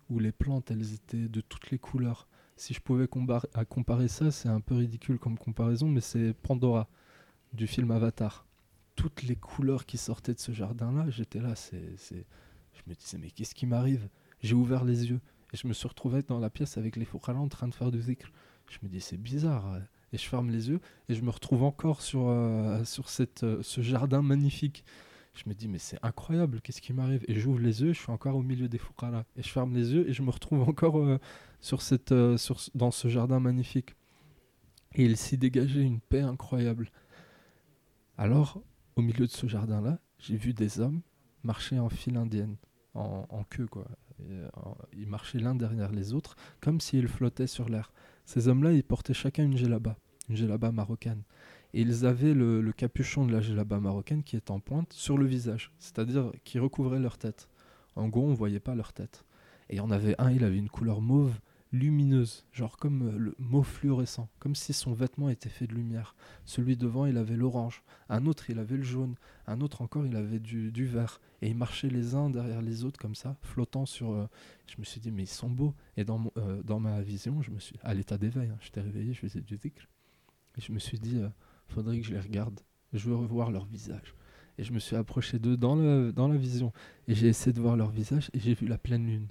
[0.10, 2.28] où les plantes, elles étaient de toutes les couleurs.
[2.58, 3.08] Si je pouvais
[3.54, 6.88] à comparer ça, c'est un peu ridicule comme comparaison, mais c'est Pandora
[7.54, 8.46] du film Avatar.
[8.96, 13.32] Toutes les couleurs qui sortaient de ce jardin-là, j'étais là, c'est, je me disais, mais
[13.32, 14.08] qu'est-ce qui m'arrive?
[14.41, 15.22] J'ai ouvert les yeux
[15.54, 17.91] et je me suis retrouvé dans la pièce avec les fouqara en train de faire
[17.91, 18.32] du zikr.
[18.70, 19.74] Je me dis, c'est bizarre.
[19.74, 19.80] euh.
[20.13, 23.63] Et je ferme les yeux et je me retrouve encore sur, euh, sur cette, euh,
[23.63, 24.84] ce jardin magnifique.
[25.34, 27.24] Je me dis, mais c'est incroyable, qu'est-ce qui m'arrive?
[27.28, 29.24] Et j'ouvre les yeux, je suis encore au milieu des fouqara.
[29.38, 31.20] Et je ferme les yeux et je me retrouve encore euh,
[31.62, 32.38] sur cette, euh,
[32.76, 33.96] dans ce jardin magnifique.
[34.94, 36.91] Et il s'y dégageait une paix incroyable.
[38.17, 38.62] Alors,
[38.98, 41.02] au milieu de ce jardin-là, j'ai vu des hommes
[41.44, 42.56] marchaient en file indienne,
[42.94, 43.86] en, queue, quoi.
[44.30, 44.48] Euh,
[44.94, 47.91] ils marchaient l'un derrière les autres, comme s'ils flottaient sur l'air.
[48.26, 49.98] Ces hommes-là, ils portaient chacun une djellaba,
[50.30, 51.24] une djellaba marocaine.
[51.73, 55.25] Et ils avaient le, capuchon de la djellaba marocaine qui est en pointe sur le
[55.25, 57.47] visage, c'est-à-dire qui recouvrait leur tête.
[57.95, 59.25] En gros, on voyait pas leur tête.
[59.69, 61.34] Et il y en avait un, il avait une couleur mauve
[61.71, 66.15] lumineuse, genre comme euh, le mauve fluorescent, comme si son vêtement était fait de lumière.
[66.45, 67.81] Celui devant, il avait l'orange.
[68.10, 69.15] Un autre, il avait le jaune.
[69.47, 71.21] Un autre encore, il avait du, vert.
[71.41, 74.12] Et ils marchaient les uns derrière les autres comme ça, flottant sur.
[74.12, 74.27] euh,
[74.67, 75.73] Je me suis dit, mais ils sont beaux.
[75.95, 78.49] Et dans, euh, dans ma vision, je me suis à l'état d'éveil.
[78.49, 79.88] hein, J'étais réveillé, je faisais du dhikr.
[80.57, 81.21] Et je me suis dit,
[81.71, 82.60] faudrait que je les regarde.
[82.93, 84.15] Je veux revoir leur visage.
[84.57, 85.75] Et je me suis approché d'eux dans,
[86.12, 86.71] dans la vision.
[87.07, 89.27] Et j'ai essayé de voir leur visage et j'ai vu la pleine lune.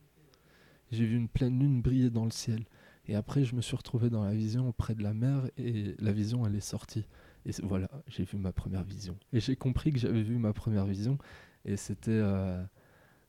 [0.90, 2.64] J'ai vu une pleine lune briller dans le ciel.
[3.06, 6.12] Et après, je me suis retrouvé dans la vision auprès de la mer et la
[6.12, 7.06] vision, elle est sortie.
[7.46, 9.16] Et voilà, j'ai vu ma première vision.
[9.32, 11.18] Et j'ai compris que j'avais vu ma première vision.
[11.64, 12.62] Et c'était euh,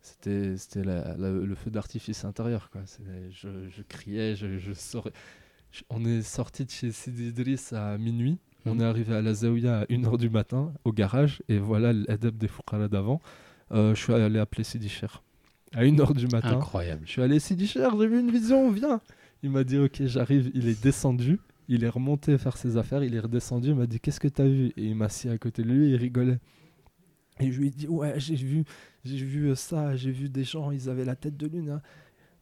[0.02, 2.70] c'était c'était le feu d'artifice intérieur.
[3.32, 5.14] Je, criais, je, je saurais-
[5.72, 8.40] je- on est sorti de chez Sidi Idriss à minuit.
[8.66, 8.82] On Mhm.
[8.82, 11.42] est arrivé à la Zaouia à 1h du matin, au garage.
[11.50, 13.22] Et voilà l'adep des Fouqara d'avant.
[13.72, 15.24] Euh, je suis allé appeler Sidi Cher.
[15.74, 16.58] À 1h du matin.
[16.58, 17.02] Incroyable.
[17.06, 19.02] Je suis allé Sidi Cher, j'ai vu une vision, viens.
[19.44, 20.52] Il m'a dit ok, j'arrive.
[20.54, 24.00] Il est descendu, il est remonté faire ses affaires, il est redescendu, il m'a dit
[24.00, 24.68] qu'est-ce que t'as vu?
[24.78, 26.40] Et il m'a assis à côté de lui, il rigolait.
[27.40, 28.64] Et je lui ai dit ouais, j'ai vu,
[29.04, 31.70] j'ai vu ça, j'ai vu des gens, ils avaient la tête de lune.
[31.72, 31.82] hein.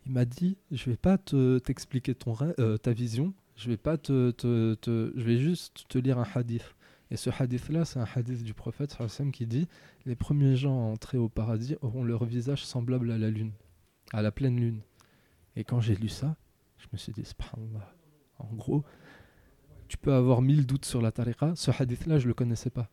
[0.05, 3.97] Il m'a dit je vais pas te t'expliquer ton euh, ta vision, je vais pas
[3.97, 6.75] te, te- te- je vais juste te lire un hadith.
[7.11, 8.97] Et ce hadith-là, c'est un hadith du prophète
[9.33, 9.67] qui dit
[10.05, 13.51] Les premiers gens à entrer au paradis auront leur visage semblable à la lune,
[14.13, 14.81] à la pleine lune.
[15.55, 16.37] Et quand j'ai lu ça,
[16.77, 17.93] je me suis dit Subhanallah.
[18.37, 18.85] En gros,
[19.89, 21.53] tu peux avoir mille doutes sur la tariqa.
[21.55, 22.89] Ce hadith-là, je le connaissais pas.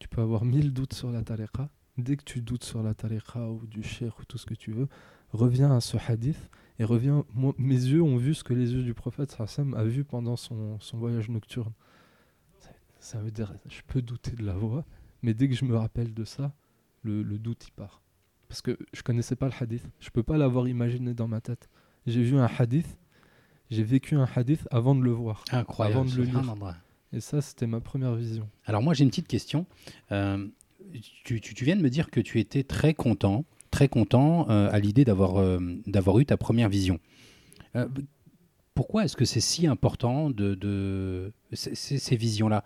[0.00, 1.70] Tu peux avoir mille doutes sur la tariqa.
[1.96, 4.72] Dès que tu doutes sur la tariqa ou du cheikh ou tout ce que tu
[4.72, 4.88] veux,
[5.30, 7.24] reviens à ce hadith et reviens.
[7.34, 10.36] Moi, mes yeux ont vu ce que les yeux du prophète sallam a vu pendant
[10.36, 11.72] son, son voyage nocturne.
[12.60, 14.84] Ça, ça veut dire, je peux douter de la voix,
[15.22, 16.52] mais dès que je me rappelle de ça,
[17.02, 18.00] le, le doute il part.
[18.48, 19.88] Parce que je connaissais pas le hadith.
[20.00, 21.68] Je peux pas l'avoir imaginé dans ma tête.
[22.06, 22.98] J'ai vu un hadith,
[23.70, 25.44] j'ai vécu un hadith avant de le voir.
[25.52, 25.98] Incroyable.
[26.00, 26.54] Avant de le lire.
[27.14, 28.48] Et ça, c'était ma première vision.
[28.64, 29.66] Alors moi j'ai une petite question.
[30.12, 30.46] Euh,
[31.24, 34.68] tu, tu- tu viens de me dire que tu étais très content, très content euh,
[34.70, 37.00] à l'idée d'avoir euh, d'avoir eu ta première vision.
[37.74, 37.88] Euh,
[38.74, 42.64] pourquoi est-ce que c'est si important de, de ces, visions-là?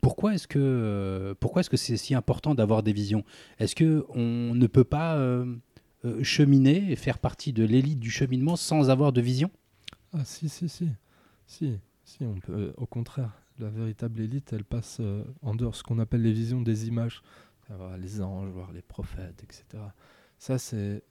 [0.00, 3.24] Pourquoi est-ce que pourquoi est-ce que c'est si important d'avoir des visions?
[3.58, 5.18] Est-ce que on ne peut pas
[6.22, 9.50] cheminer et faire partie de l'élite du cheminement sans avoir de vision?
[10.12, 10.88] Ah si, si, si.
[11.48, 12.72] Si, si, on peut.
[12.76, 15.00] au contraire, la véritable élite, elle passe
[15.42, 17.20] en dehors ce qu'on appelle les visions des images.
[17.68, 19.82] Voir les anges, voir les prophètes, etc.
[20.38, 21.02] Ça, c'est.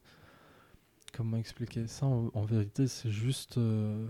[1.13, 4.05] Comment expliquer ça en, vérité, c'est juste euh,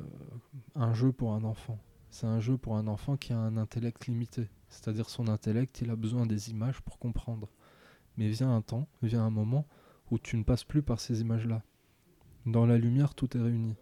[0.73, 1.77] un jeu pour un enfant.
[2.09, 4.49] C'est un jeu pour un enfant qui a un intellect limité.
[4.69, 7.47] C'est-à-dire son intellect, il a besoin des images pour comprendre.
[8.17, 9.67] Mais vient un temps, vient un moment
[10.09, 11.61] où tu ne passes plus par ces images-là.
[12.45, 13.75] Dans la lumière, tout est réuni.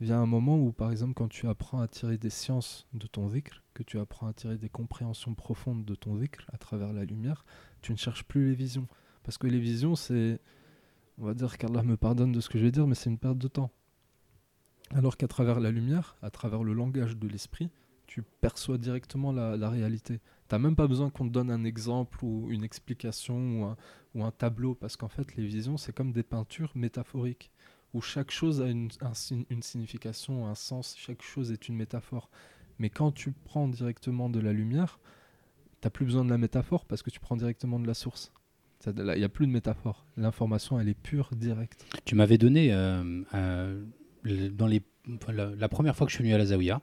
[0.00, 3.28] Vient un moment où, par exemple, quand tu apprends à tirer des sciences de ton
[3.28, 7.04] dhikr, que tu apprends à tirer des compréhensions profondes de ton dhikr à travers la
[7.04, 7.44] lumière,
[7.82, 8.86] tu ne cherches plus les visions.
[9.24, 10.40] Parce que les visions, c'est.
[11.20, 13.18] On va dire qu'Allah me pardonne de ce que je vais dire, mais c'est une
[13.18, 13.70] perte de temps.
[14.94, 17.70] Alors qu'à travers la lumière, à travers le langage de l'esprit,
[18.06, 20.20] tu perçois directement la, la réalité.
[20.46, 23.76] T'as même pas besoin qu'on te donne un exemple ou une explication
[24.14, 27.50] ou un, tableau, parce qu'en fait, les visions, c'est comme des peintures métaphoriques,
[27.92, 28.88] où chaque chose a une,
[29.50, 32.30] une signification, un sens, chaque chose est une métaphore.
[32.78, 35.00] Mais quand tu prends directement de la lumière,
[35.80, 38.32] t'as plus besoin de la métaphore parce que tu prends directement de la source.
[38.86, 40.06] Il n'y a plus de métaphore.
[40.16, 41.84] L'information, elle est pure, directe.
[42.04, 43.82] Tu m'avais donné, euh, euh,
[44.52, 44.82] dans les,
[45.32, 46.80] la, la première fois que je suis venu à la Zawiya,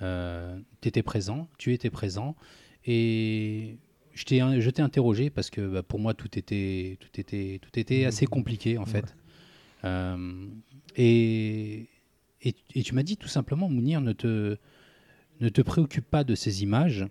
[0.00, 2.36] tu étais présent, tu étais présent,
[2.84, 3.78] et
[4.12, 7.78] je t'ai je t'ai interrogé parce que bah, pour moi tout était, tout était, tout
[7.78, 8.06] était Mhm.
[8.08, 9.16] assez compliqué en fait.
[9.84, 10.46] Euh,
[10.96, 11.88] et,
[12.42, 14.56] et, et tu m'as dit tout simplement, Mounir, ne te,
[15.40, 17.06] ne te préoccupe pas de ces images.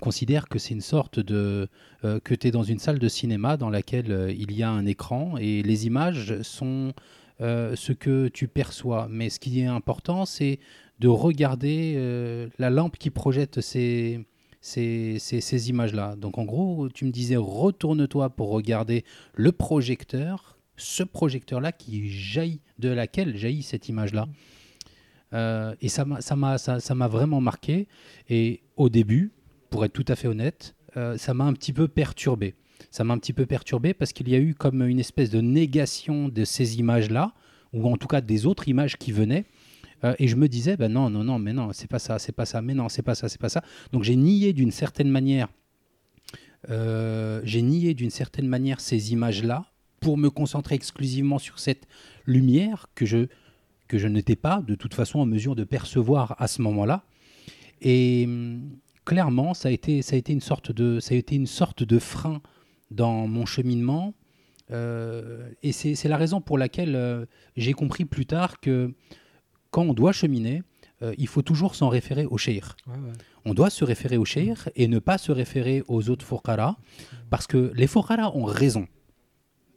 [0.00, 1.68] Considère que c'est une sorte de.
[2.04, 4.70] euh, que tu es dans une salle de cinéma dans laquelle euh, il y a
[4.70, 6.92] un écran et les images sont
[7.40, 9.08] euh, ce que tu perçois.
[9.10, 10.60] Mais ce qui est important, c'est
[11.00, 14.26] de regarder la lampe qui projette ces,
[14.60, 16.16] ces, ces- ces images-là.
[16.16, 22.60] Donc en gros, tu me disais, retourne-toi pour regarder le projecteur, ce projecteur-là qui jaillit,
[22.80, 24.26] de laquelle jaillit cette image-là.
[25.80, 26.20] Et ça m'a
[26.58, 27.86] ça ça- vraiment marqué.
[28.28, 29.30] Et au début,
[29.70, 32.54] pour être tout à fait honnête, euh, ça m'a un petit peu perturbé.
[32.90, 35.40] ça m'a un petit peu perturbé parce qu'il y a eu comme une espèce de
[35.40, 37.34] négation de ces images-là,
[37.72, 39.44] ou en tout cas des autres images qui venaient.
[40.04, 42.32] Euh, et je me disais, ben non, non, non, mais non, c'est pas ça, c'est
[42.32, 43.62] pas ça, mais non, c'est pas ça, c'est pas ça.
[43.92, 45.48] Donc j'ai nié d'une certaine manière,
[46.70, 49.66] euh, j'ai nié d'une certaine manière ces images-là
[50.00, 51.88] pour me concentrer exclusivement sur cette
[52.26, 53.26] lumière que je,
[53.88, 57.02] que je n'étais pas de toute façon en mesure de percevoir à ce moment-là.
[57.80, 58.70] Et hum,
[59.08, 61.82] clairement, ça a été, ça a été une sorte de, ça a été une sorte
[61.82, 62.42] de frein
[62.90, 64.12] dans mon cheminement.
[64.70, 67.24] Euh, et c'est la raison pour laquelle euh,
[67.56, 68.92] j'ai compris plus tard que
[69.70, 70.62] quand on doit cheminer,
[71.00, 72.36] euh, il faut toujours s'en référer au.
[72.36, 73.12] Ouais, ouais.
[73.46, 76.76] On doit se référer au shayr et ne pas se référer aux autres fuqara,
[77.30, 78.86] parce que les fuqara ont raison.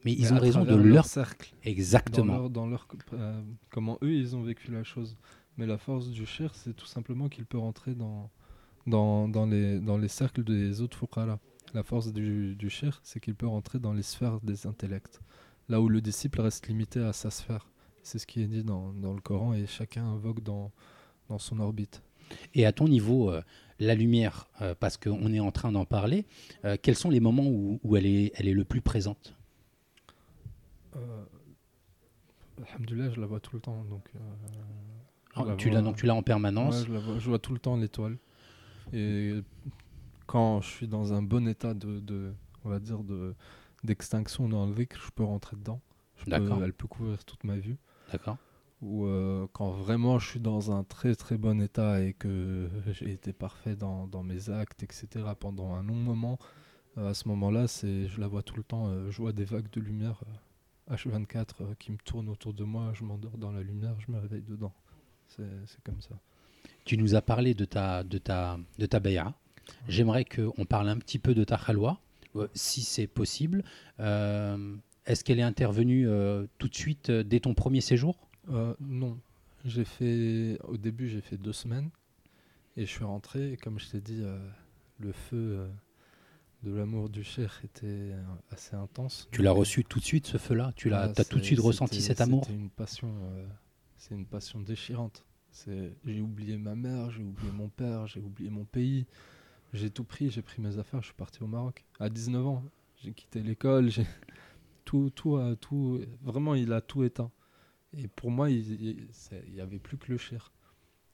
[0.04, 1.06] Mais ils Mais ont raison de leur...
[1.06, 1.54] cercle.
[1.64, 2.50] Exactement.
[2.50, 5.16] Dans leur, dans leur- comment eux ils ont vécu la chose.
[5.56, 8.30] Mais la force du cher, c'est tout simplement qu'il peut rentrer dans,
[8.88, 11.40] dans, dans, les, dans les cercles des autres fuqara.
[11.74, 15.20] La force du, du cher, c'est qu'il peut rentrer dans les sphères des intellects.
[15.70, 17.68] Là où le disciple reste limité à sa sphère.
[18.04, 20.72] C'est ce qui est dit dans, dans le Coran et chacun invoque dans,
[21.30, 22.02] dans son orbite.
[22.56, 23.42] Et à ton niveau, euh,
[23.80, 26.26] la lumière, euh, parce qu'on est en train d'en parler,
[26.66, 29.36] euh, quels sont les moments où, où elle, est, elle est le plus présente?
[32.68, 33.84] Alhamdoulilah, je la vois tout le temps.
[33.90, 34.10] Donc,
[35.36, 36.82] Ah, la tu vois- l'as donc tu l'as en permanence.
[36.82, 38.18] Ouais, je, la vois, je vois tout le temps l'étoile.
[38.94, 39.42] Et
[40.28, 43.34] quand je suis dans un bon état de, de on va dire, de
[43.84, 45.82] d'extinction dans le dhikr, je peux rentrer dedans.
[46.18, 46.64] Je peux- D'accord.
[46.64, 47.78] elle peut couvrir toute ma vue.
[48.12, 48.38] D'accord.
[48.84, 53.12] Ou euh, quand vraiment je suis dans un très très bon état et que j'ai
[53.12, 55.08] été parfait dans, dans mes actes, etc.
[55.40, 56.38] pendant un long moment,
[56.98, 58.88] euh, à ce moment-là, c'est, je la vois tout le temps.
[58.90, 60.22] euh, je vois des vagues de lumière
[60.90, 62.92] euh, H24 euh, qui me tournent autour de moi.
[62.94, 64.74] Je m'endors dans la lumière, je me réveille dedans.
[65.28, 65.46] C'est
[65.84, 66.16] comme ça.
[66.86, 69.34] Tu nous as parlé de ta, de ta, de ta bay'a.
[69.88, 72.00] J'aimerais qu'on parle un petit peu de ta khalwa,
[72.36, 73.64] euh, si c'est possible.
[74.00, 78.28] Euh, Est-ce qu'elle est intervenue euh, tout de suite euh, dès ton premier séjour?
[78.80, 79.18] Non.
[79.64, 81.90] J'ai fait, au début, j'ai fait deux semaines
[82.76, 83.52] et je suis rentré.
[83.54, 84.24] Et comme je t'ai dit,
[85.00, 85.68] le feu
[86.64, 88.12] de l'amour du cher était
[88.52, 89.28] assez intense.
[89.32, 90.74] Tu l'as reçu tout de suite, ce feu-là?
[90.76, 92.44] Tu l'as, ah, as tout de c'est- suite ressenti cet amour?
[92.46, 93.14] C'était une passion,
[93.98, 95.24] c'est une passion déchirante.
[96.06, 99.06] J'ai oublié ma mère, j'ai oublié mon père, j'ai oublié mon pays.
[99.74, 102.64] J'ai tout pris, j'ai pris mes affaires, je suis parti au Maroc à 19 ans.
[103.04, 104.06] J'ai quitté l'école, j'ai
[104.86, 107.32] tout, tout, a- tout, vraiment, il a tout éteint.
[107.98, 110.52] Et pour moi, il il- c'est- il y avait plus que le cher.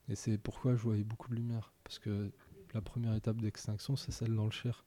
[0.08, 1.72] Et c'est pourquoi je voyais beaucoup de lumière.
[1.84, 2.30] Parce que
[2.74, 4.84] la première étape d'extinction, c'est celle dans le cher.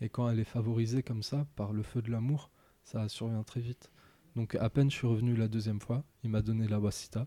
[0.00, 2.50] Et quand elle est favorisée comme ça, par le feu de l'amour,
[2.84, 3.90] ça survient très vite.
[4.36, 7.26] Donc à peine je suis revenu la deuxième fois, il m'a donné la wasita.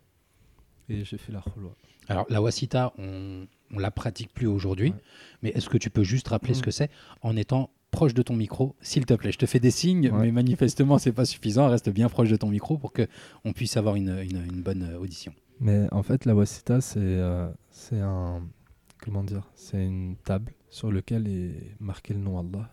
[0.89, 1.71] Et j'ai fait la khulwa.
[2.09, 4.95] Alors, la wasita, on ne la pratique plus aujourd'hui, Ouais.
[5.41, 6.63] mais est-ce que tu peux juste rappeler ce Mm.
[6.63, 6.89] que c'est
[7.21, 9.31] en étant proche de ton micro, s'il te plaît?
[9.31, 10.21] Je te fais des signes, Ouais.
[10.23, 11.69] mais manifestement, c'est pas suffisant.
[11.69, 13.07] Reste bien proche de ton micro pour que
[13.45, 15.33] on puisse avoir une, une- une bonne audition.
[15.59, 18.41] Mais en fait, la wasita, c'est euh, c'est un.
[19.01, 22.69] Comment dire C'est une table sur laquelle est marqué le nom Allah.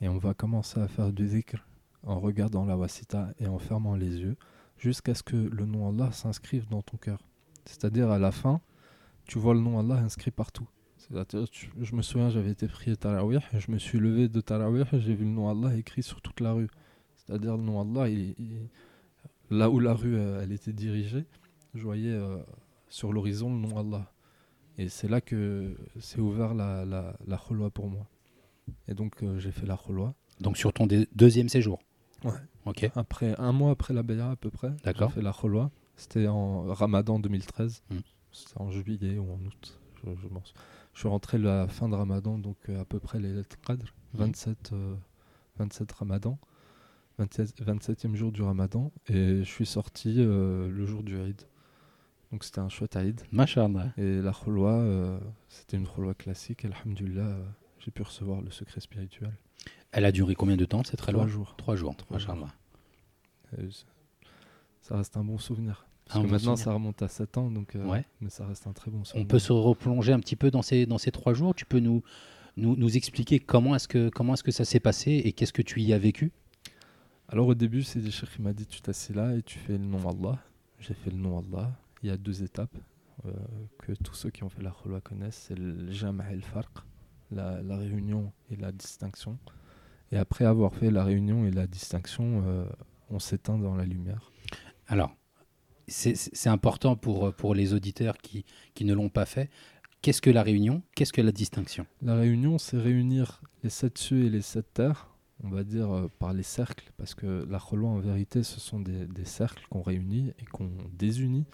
[0.00, 1.58] Et on va commencer à faire du dhikr
[2.04, 4.36] en regardant la wasita et en fermant les yeux
[4.80, 7.20] jusqu'à ce que le nom Allah s'inscrive dans ton cœur.
[7.66, 8.60] C'est-à-dire à la fin,
[9.26, 10.66] tu vois le nom Allah inscrit partout.
[11.10, 15.24] Je me souviens, j'avais été prié Tarawih, je me suis levé de Tarawih, j'ai vu
[15.24, 16.68] le nom Allah écrit sur toute la rue.
[17.16, 18.10] C'est-à-dire le nom Allah,
[19.50, 21.24] là où la rue euh, elle était dirigée,
[21.74, 22.38] je voyais euh,
[22.88, 24.12] sur l'horizon le nom Allah.
[24.78, 27.16] Et c'est là que s'est ouvert la, la,
[27.70, 28.06] pour moi.
[28.88, 30.14] Et donc euh, j'ai fait la khulwa.
[30.40, 31.80] Donc, sur ton deuxième séjour
[32.24, 32.32] Ouais.
[32.66, 32.90] Ok.
[32.94, 35.08] Après un mois après la Bay'a à peu près, D'accord.
[35.10, 35.70] j'ai fait la khulwa.
[35.96, 37.82] C'était en Ramadan 2013.
[37.90, 37.94] Mm.
[38.32, 39.80] C'était en juillet ou en août.
[40.04, 40.28] Je, je,
[40.94, 44.18] je suis rentré la fin de Ramadan, donc euh, à peu près les Qadr, Mm.
[44.18, 44.94] 27, euh,
[45.58, 46.38] 27 Ramadan,
[47.18, 51.42] 27, 27e jour du Ramadan, et je suis sorti euh, le jour du Eid.
[52.32, 53.20] Donc c'était un chouette Eid.
[53.32, 53.92] Machallah.
[53.98, 56.64] Et la khulwa, euh, c'était une khulwa classique.
[56.64, 57.44] Alhamdulillah, euh,
[57.78, 59.32] j'ai pu recevoir le secret spirituel.
[59.92, 61.54] Elle a duré combien de temps cette très Trois jours.
[61.56, 61.96] Trois jours.
[61.96, 62.48] Trois jours.
[63.70, 63.84] C-
[64.82, 65.86] ça reste un bon souvenir.
[66.06, 66.58] Parce que maintenant, souvenir.
[66.64, 68.04] ça remonte à 7 ans, donc, euh, Ouais.
[68.20, 69.28] mais ça reste un très bon On souvenir.
[69.28, 71.54] peut se replonger un petit peu dans ces, dans ces trois jours.
[71.54, 72.02] Tu peux nous,
[72.56, 75.62] nous, nous expliquer comment est-ce que, comment est-ce que ça s'est passé et qu'est-ce que
[75.62, 76.32] tu y as vécu?
[77.28, 79.84] Alors au début, c'est des qui m'a dit tu t'assieds là et tu fais le
[79.84, 80.38] nom Allah.
[80.80, 81.70] J'ai fait le nom Allah.
[82.02, 82.76] Il y a deux étapes
[83.26, 83.30] euh,
[83.78, 85.44] que tous ceux qui ont fait la khulwa connaissent.
[85.48, 86.70] C'est le jama' et le farq,
[87.30, 89.38] la, la réunion et la distinction.
[90.12, 92.64] Et après avoir fait la réunion et la distinction, euh,
[93.10, 94.32] on s'éteint dans la lumière.
[94.88, 95.14] Alors,
[95.86, 99.50] c'est- important pour, pour les auditeurs qui, qui ne l'ont pas fait.
[100.02, 100.82] Qu'est-ce que la réunion?
[100.94, 101.86] Qu'est-ce que la distinction?
[102.02, 105.06] La réunion, c'est réunir les sept cieux et les sept terres
[105.42, 108.80] on va dire, euh, par les cercles, parce que la Kholwa, en vérité, ce sont
[108.80, 111.46] des, des cercles qu'on réunit et qu'on désunit.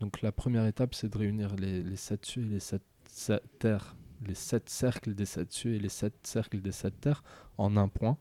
[0.00, 3.42] Donc la première étape, c'est de réunir les, les sept cieux et les sept, sept
[3.58, 7.22] terres, les sept cercles des sept cieux et les sept cercles des sept terres
[7.58, 8.18] en un point.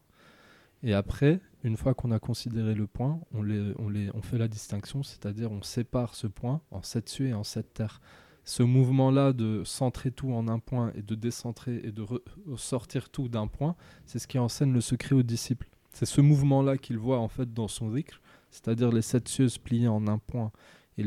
[0.84, 4.38] Et après, une fois qu'on a considéré le point, on, les, on, les, on fait
[4.38, 8.02] la distinction, c'est-à-dire on sépare ce point en sept cieux et en sept terres.
[8.44, 12.04] Ce mouvement-là de centrer tout en un point et de décentrer et de
[12.58, 13.76] sortir tout d'un point,
[14.08, 15.70] c'est ce qui enseigne le secret aux disciples.
[15.94, 19.60] C'est ce mouvement-là qu'il voit en fait dans son zikr, c'est-à-dire les sept cieux se
[19.60, 20.52] plier en un point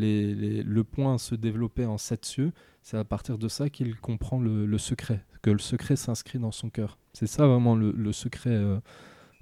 [0.02, 2.52] et le point se développer en sept cieux.
[2.82, 6.70] C'est à partir de ça qu'il comprend le, secret, que le secret s'inscrit dans son
[6.70, 6.98] cœur.
[7.12, 8.50] C'est ça vraiment le, secret.
[8.50, 8.80] Euh,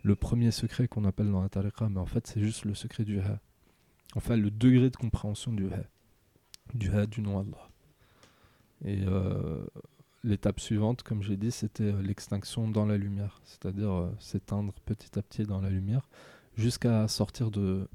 [0.03, 3.05] le premier secret qu'on appelle dans la tariqa, mais en fait c'est juste le secret
[3.05, 3.41] du ha.
[4.17, 5.85] Enfin le degré de compréhension du ha.
[6.75, 7.69] Du ha du nom Allah.
[8.85, 9.65] Et euh,
[10.25, 15.23] l'étape suivante, comme j'ai dit, c'était l'extinction dans la lumière, c'est-à-dire euh, s'éteindre petit à
[15.23, 16.09] petit dans la lumière
[16.57, 17.89] jusqu'à sortir de,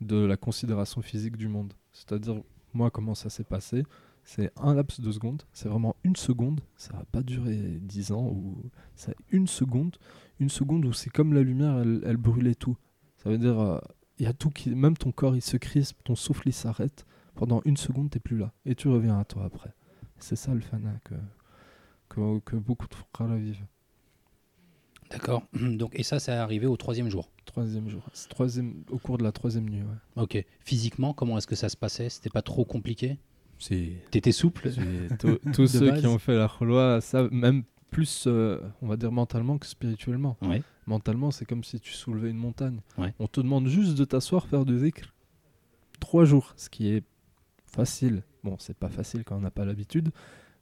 [0.00, 1.74] de la considération physique du monde.
[1.92, 2.42] C'est-à-dire,
[2.74, 3.84] moi, comment ça s'est passé
[4.28, 8.26] c'est un laps de seconde, c'est vraiment une seconde, ça va pas durer dix ans,
[8.26, 8.62] ou
[8.94, 9.96] c'est une seconde,
[10.38, 12.76] une seconde où c'est comme la lumière, elle, brûlait tout.
[13.16, 16.04] Ça veut dire, il euh, y a tout qui, même ton corps il se crispe,
[16.04, 17.06] ton souffle il s'arrête,
[17.36, 19.72] pendant une seconde t'es plus là, et tu reviens à toi après.
[20.18, 21.14] C'est ça le fana que,
[22.10, 23.64] que, que beaucoup de frères vivent.
[25.10, 25.42] D'accord.
[25.54, 28.02] Donc, et ça, c'est arrivé au troisième jour Troisième jour.
[28.28, 30.22] Troisième, au cours de la troisième nuit, ouais.
[30.22, 30.44] Ok.
[30.60, 32.08] Physiquement, comment est-ce que ça se passait?
[32.08, 33.18] C'était pas trop compliqué?
[33.58, 33.92] C'est...
[34.10, 34.70] T'étais souple?
[35.54, 36.00] Tous ceux base.
[36.00, 40.36] qui ont fait la khulwa, ça, même plus, euh, on va dire, mentalement que spirituellement.
[40.42, 40.62] Ouais.
[40.86, 42.80] Mentalement, c'est comme si tu soulevais une montagne.
[42.96, 43.14] Ouais.
[43.18, 45.14] On te demande juste de t'asseoir, faire du zikr.
[46.00, 47.02] Trois jours, ce qui est
[47.66, 48.22] facile.
[48.44, 50.10] Bon, c'est pas facile quand on n'a pas l'habitude,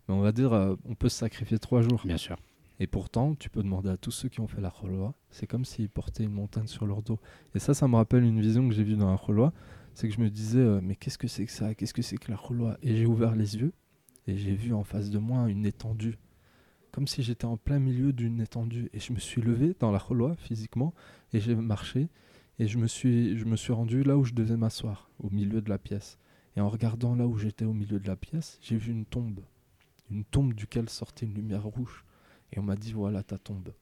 [0.08, 2.00] mais on va dire, euh, on peut se sacrifier trois jours.
[2.04, 2.36] Bien sûr.
[2.78, 5.64] Et pourtant, tu peux demander à tous ceux qui ont fait la khulwa, c'est comme
[5.64, 7.18] s'ils portaient une montagne sur leur dos.
[7.54, 9.52] Et ça, ça me rappelle une vision que j'ai vue dans la khulwa
[9.96, 11.74] c'est que je me disais, euh, mais qu'est-ce que c'est que ça?
[11.74, 13.72] Qu'est-ce que c'est que la khulwa Et j'ai ouvert les yeux
[14.26, 16.18] et j'ai vu en face de moi une étendue,
[16.92, 18.90] comme si j'étais en plein milieu d'une étendue.
[18.92, 20.92] Et je me suis levé dans la khulwa physiquement
[21.32, 22.08] et j'ai marché
[22.58, 25.62] et je me, suis, je me suis rendu là où je devais m'asseoir, au milieu
[25.62, 26.18] de la pièce.
[26.56, 29.40] Et en regardant là où j'étais au milieu de la pièce, j'ai vu une tombe,
[30.10, 32.04] une tombe duquel sortait une lumière rouge.
[32.56, 33.72] Et on m'a dit, voilà ta tombe.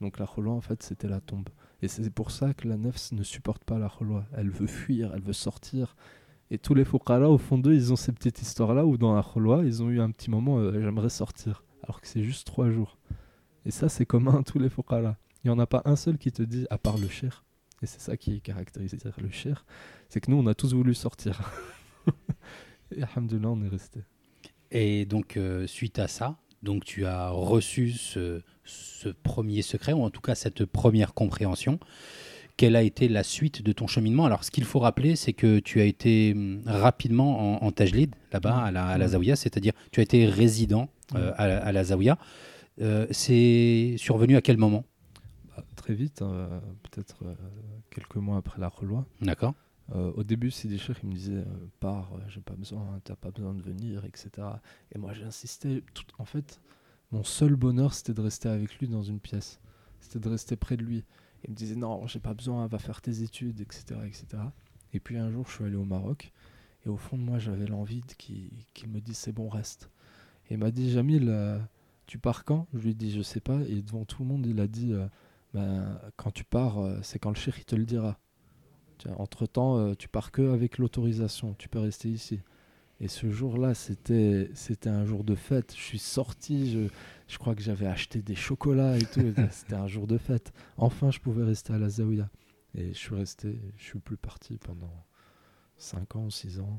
[0.00, 1.48] Donc la khulwa, en fait, c'était la tombe.
[1.82, 4.24] Et c'est pour ça que la nefs ne supporte pas la khulwa.
[4.32, 5.96] Elle veut fuir, elle veut sortir.
[6.50, 9.22] Et tous les fuqara, au fond d'eux, ils ont ces petites histoires-là où dans la
[9.22, 11.64] khulwa, ils ont eu un petit moment, euh, j'aimerais sortir.
[11.82, 12.98] Alors que c'est juste trois jours.
[13.64, 15.16] Et ça, c'est commun à tous les fuqara.
[15.44, 17.44] Il n'y en a pas un seul qui te dit, à part le cher.
[17.82, 19.66] Et c'est ça qui caractérise le cher.
[20.08, 21.50] C'est que nous, on a tous voulu sortir.
[22.94, 24.04] et alhamdoulilah, on est resté.
[24.70, 30.02] Et donc, euh, suite à ça, donc tu as reçu ce, ce, premier secret, ou
[30.02, 31.78] en tout cas cette première compréhension.
[32.56, 34.26] Quelle a été la suite de ton cheminement?
[34.26, 38.14] Alors, ce qu'il faut rappeler, c'est que tu as été hum, rapidement en, en Tajlid,
[38.32, 41.84] là-bas, à la, à la Zawiya, c'est-à-dire tu as été résident euh, à, à, la
[41.84, 42.18] Zawiya.
[42.80, 44.84] Euh, c'est survenu à quel moment?
[45.56, 47.34] Bah, Très vite, euh, peut-être euh,
[47.90, 49.04] quelques mois après la reloi.
[49.20, 49.54] D'accord.
[49.90, 53.30] Euh, au début, Sidi Cheikh, il me disait euh, pars, j'ai pas besoin, t'as pas
[53.30, 54.30] besoin de venir, etc.
[54.92, 55.82] Et moi, j'insistais.
[56.18, 56.60] En fait,
[57.10, 59.60] mon seul bonheur, c'était de rester avec lui dans une pièce.
[60.00, 61.04] C'était de rester près de lui.
[61.44, 64.26] Il me disait non, j'ai pas besoin, va faire tes études, etc., etc.
[64.92, 66.32] Et puis un jour, je suis allé au Maroc.
[66.86, 69.90] Et au fond de moi, j'avais l'envie qu'il qu me dise c'est bon, reste.
[70.48, 71.58] Et il m'a dit Jamil, euh,
[72.06, 72.66] tu pars quand?
[72.74, 73.60] Je lui ai dit je sais pas.
[73.68, 74.92] Et devant tout le monde, il a dit
[75.54, 78.18] ben, quand tu pars, c'est quand le il te le dira.
[79.16, 82.40] Entre temps, euh, tu pars que avec l'autorisation, tu peux rester ici.
[83.00, 85.74] Et ce jour-là, c'était c'était un jour de fête.
[85.76, 86.88] Je suis sorti, je,
[87.26, 89.34] je crois que j'avais acheté des chocolats et tout.
[89.50, 90.52] c'était un jour de fête.
[90.76, 92.30] Enfin, je pouvais rester à la Zawiya.
[92.74, 94.92] Et je suis resté, je suis plus parti pendant
[95.76, 96.78] 5 ans, 6 ans.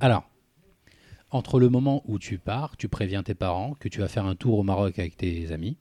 [0.00, 0.30] Alors,
[1.30, 4.36] entre le moment où tu pars, tu préviens tes parents que tu vas faire un
[4.36, 5.76] tour au Maroc avec tes amis,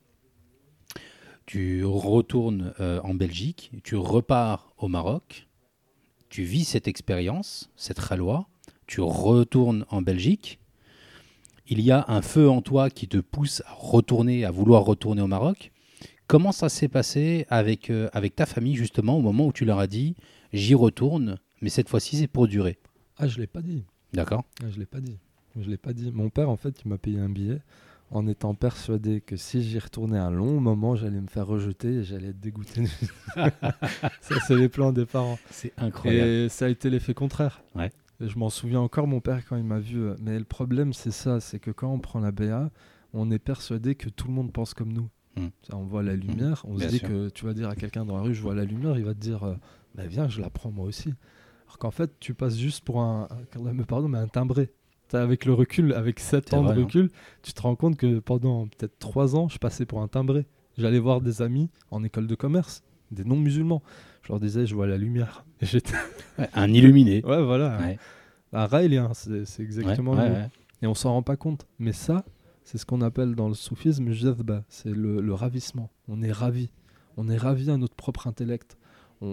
[1.46, 5.47] tu retournes euh, en Belgique, tu repars au Maroc,
[6.30, 8.48] tu vis cette expérience, cette raloi,
[8.86, 10.60] tu retournes en Belgique,
[11.68, 15.22] il y a un feu en toi qui te pousse à retourner, à vouloir retourner
[15.22, 15.72] au Maroc.
[16.28, 19.80] Comment ça s'est passé avec, euh, avec ta famille, justement, au moment où tu leur
[19.80, 20.16] as dit
[20.54, 22.78] j'y retourne, mais cette fois-ci c'est pour durer?
[23.18, 23.84] Ah, je ne l'ai pas dit.
[24.14, 24.44] D'accord.
[24.64, 25.18] Ah, je l'ai pas dit.
[25.60, 26.12] Je l'ai pas dit.
[26.12, 27.60] Mon père, en fait, il m'a payé un billet
[28.10, 32.04] en étant persuadé que si j'y retournais un long moment, j'allais me faire rejeter et
[32.04, 32.86] j'allais être dégoûté.
[33.36, 35.38] ça, c'est les plans des parents.
[35.52, 36.28] C'est incroyable.
[36.28, 37.62] Et ça a été l'effet contraire.
[37.76, 37.92] Ouais.
[38.22, 40.10] Et je m'en souviens encore, mon père, quand il m'a vu.
[40.20, 42.72] Mais le problème, c'est ça c'est que quand on prend la BA,
[43.14, 45.10] on est persuadé que tout le monde pense comme nous.
[45.36, 45.48] Mm.
[45.64, 47.08] Ça, On voit la lumière, on se dit sûr.
[47.08, 49.14] que tu vas dire à quelqu'un dans la rue, je vois la lumière, il va
[49.14, 49.56] te dire, euh,
[49.96, 51.14] bah, viens, je la prends moi aussi.
[51.68, 53.28] Alors qu'en fait, tu passes juste pour un,
[53.60, 54.72] mais un timbré.
[55.14, 56.84] Avec le recul, avec 7 C'est ans vrai, de hein.
[56.84, 57.10] recul,
[57.44, 60.46] tu te rends compte que pendant peut-être 3 ans, je passais pour un timbré.
[60.78, 63.82] J'allais voir des amis en école de commerce, des non-musulmans.
[64.24, 65.46] Je leur disais, je vois la lumière.
[65.62, 65.94] Et j'étais.
[66.38, 67.24] Ouais, un illuminé.
[67.26, 67.80] Ouais, voilà.
[67.80, 67.98] Ouais.
[68.54, 70.36] Un raélien, c'est c'est exactement Ouais, le.
[70.84, 71.66] Et on s'en rend pas compte.
[71.80, 72.24] Mais ça,
[72.64, 75.90] c'est ce qu'on appelle dans le soufisme jazba, c'est le, le ravissement.
[76.08, 76.70] On est ravi.
[77.16, 78.78] On est ravi à notre propre intellect.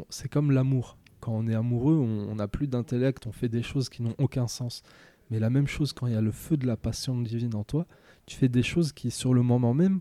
[0.09, 0.97] C'est comme l'amour.
[1.21, 4.47] Quand on est amoureux, on n'a plus d'intellect, on fait des choses qui n'ont aucun
[4.47, 4.83] sens.
[5.31, 7.65] Mais la même chose quand il y a le feu de la passion divine en
[7.65, 7.87] toi,
[8.27, 10.01] tu fais des choses qui, sur le moment même,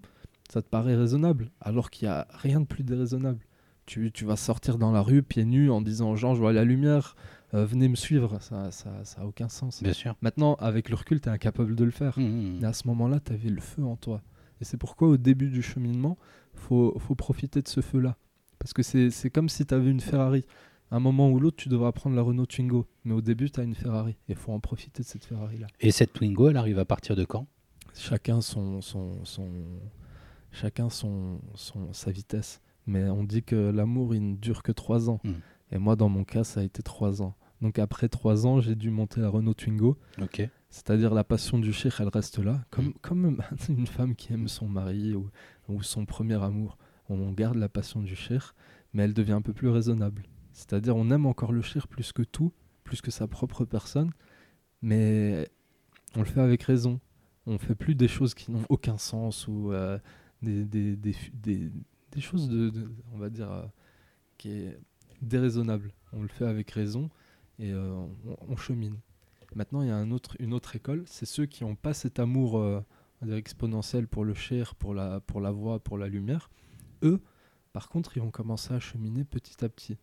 [0.49, 3.39] ça te paraît raisonnable, alors qu'il n'y a rien de plus déraisonnable.
[3.86, 6.53] Tu, tu vas sortir dans la rue pieds nus en disant aux gens, je vois
[6.53, 7.15] la lumière,
[7.53, 8.41] euh, venez me suivre.
[8.41, 9.84] Ça n'a ça, ça a aucun sens.
[9.84, 10.15] Bien sûr.
[10.21, 12.17] Maintenant, avec le recul, tu es incapable de le faire.
[12.17, 12.59] Mhm.
[12.61, 14.21] Mais à ce moment-là, tu avais le feu en toi.
[14.61, 16.17] Et c'est pourquoi, au début du cheminement,
[16.53, 18.15] faut, faut profiter de ce feu-là.
[18.59, 20.45] Parce que c'est c'est comme si tu avais une Ferrari.
[20.93, 22.85] À un moment ou l'autre, tu devras prendre la Renault Twingo.
[23.03, 24.11] Mais au début, tu as une Ferrari.
[24.29, 25.65] Et il faut en profiter de cette Ferrari-là.
[25.79, 27.47] Et cette Twingo, elle arrive à partir de quand?
[27.95, 29.49] Chacun son, son, son,
[30.51, 32.61] chacun son, son, sa vitesse.
[32.85, 35.19] Mais on dit que l'amour, il ne dure que trois ans.
[35.23, 35.31] Mm.
[35.71, 37.33] Et moi, dans mon cas, ça a été trois ans.
[37.59, 39.97] Donc après trois ans, j'ai dû monter la Renault Twingo.
[40.21, 40.47] Ok.
[40.69, 42.93] C'est-à-dire la passion du cheikh, elle reste là, comme, Mm.
[43.01, 45.31] comme une femme qui aime son mari ou,
[45.69, 46.77] ou son premier amour.
[47.09, 48.43] On garde la passion du cheikh,
[48.93, 50.21] mais elle devient un peu plus raisonnable.
[50.54, 54.12] C'est-à-dire on aime encore le cheikh plus que tout, plus que sa propre personne,
[54.82, 55.49] mais
[56.16, 56.99] on le fait avec raison.
[57.45, 59.97] On fait plus des choses qui n'ont aucun sens ou euh,
[60.41, 60.97] des,
[62.20, 62.49] choses
[63.14, 63.66] on va dire, euh,
[64.38, 64.80] qui est
[65.22, 65.91] déraisonnable.
[66.14, 67.10] On le fait avec raison
[67.60, 68.06] et euh,
[68.47, 68.97] on, chemine.
[69.56, 70.01] Maintenant, il y a
[70.39, 72.84] une autre école, c'est ceux qui n'ont pas cet amour
[73.32, 76.49] exponentiel pour le cher, pour la, pour la voix, pour la lumière.
[77.04, 77.22] Eux,
[77.72, 79.97] par contre, ils vont commencer à cheminer petit à petit.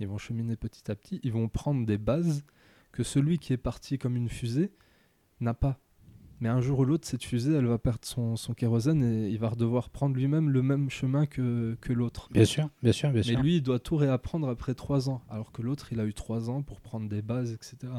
[0.00, 2.44] Ils vont cheminer petit à petit, ils vont prendre des bases
[2.92, 4.72] que celui qui est parti comme une fusée
[5.40, 5.78] n'a pas.
[6.40, 9.38] Mais un jour ou l'autre, cette fusée, elle va perdre son, son kérosène et il
[9.38, 12.28] va devoir prendre lui-même le même chemin que, que l'autre.
[12.30, 13.40] Bien sûr, bien sûr, bien Mais sûr.
[13.40, 16.50] lui, il doit tout réapprendre après trois ans, alors que l'autre, il a eu trois
[16.50, 17.90] ans pour prendre des bases, etc.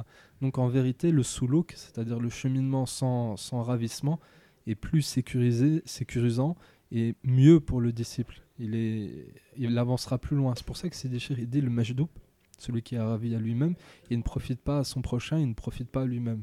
[0.41, 4.19] Donc en vérité, le sous-look, c'est-à-dire le cheminement sans, sans ravissement,
[4.67, 6.55] est plus sécurisé, sécurisant
[6.91, 8.41] et mieux pour le disciple.
[8.59, 9.11] Il, est,
[9.57, 10.53] il avancera plus loin.
[10.55, 12.09] C'est pour ça que il dit le majdoub,
[12.57, 13.75] celui qui a ravi à lui-même,
[14.09, 16.41] il ne profite pas à son prochain, il ne profite pas à lui-même.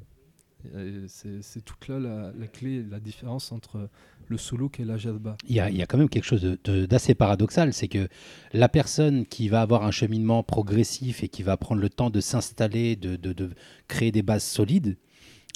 [1.08, 3.90] C'est c'est toute là la, la clé, la différence entre
[4.28, 5.36] le sous-look et la jazba.
[5.46, 8.08] Il y, a, il y a quand même quelque chose d'assez paradoxal, c'est que
[8.54, 12.20] la personne qui va avoir un cheminement progressif et qui va prendre le temps de
[12.20, 13.50] s'installer, de, de- de
[13.88, 14.96] créer des bases solides,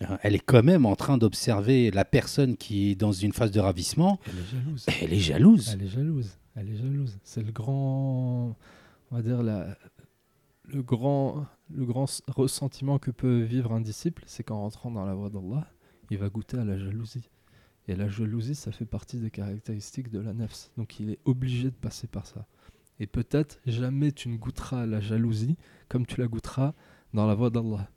[0.03, 3.51] hein, elle est quand même en train d'observer la personne qui est dans une phase
[3.51, 4.21] de ravissement.
[4.27, 4.87] Elle est jalouse.
[5.01, 5.71] Elle est jalouse.
[5.73, 6.37] Elle est jalouse.
[6.59, 7.19] Elle est jalouse.
[7.23, 8.57] C'est le grand,
[9.11, 14.61] on va dire le grand, le grand ressentiment que peut vivre un disciple, c'est qu'en
[14.61, 15.71] rentrant dans la voie d'Allah,
[16.11, 17.31] il va goûter à la jalousie.
[17.87, 20.71] Et la jalousie, ça fait partie des caractéristiques de la nefs.
[20.77, 22.47] Donc il est obligé de passer par ça.
[22.99, 25.57] Et peut-être jamais tu ne goûteras à la jalousie
[25.89, 26.75] comme tu la goûteras
[27.15, 27.89] dans la voie d'Allah.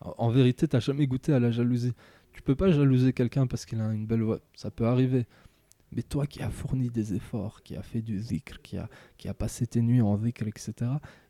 [0.00, 1.94] En en vérité, tu n'as jamais goûté à la jalousie.
[2.32, 4.40] Tu peux pas jalouser quelqu'un parce qu'il a une belle voix.
[4.54, 5.26] Ça peut arriver.
[5.92, 8.88] Mais toi qui as fourni des efforts, qui as fait du zikr, qui a,
[9.18, 10.72] qui a passé tes nuits en zikr, etc.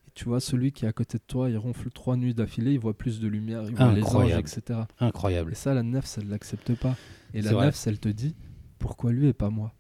[0.06, 2.72] Et tu vois, celui qui est à côté de toi, il ronfle trois nuits d'affilée,
[2.72, 4.80] il voit plus de lumière, il voit les anges, etc.
[5.00, 5.52] Incroyable.
[5.52, 6.96] Et ça, la nefs, elle l'accepte pas.
[7.34, 8.36] Et la nefs, elle te dit,
[8.78, 9.72] pourquoi lui et pas moi?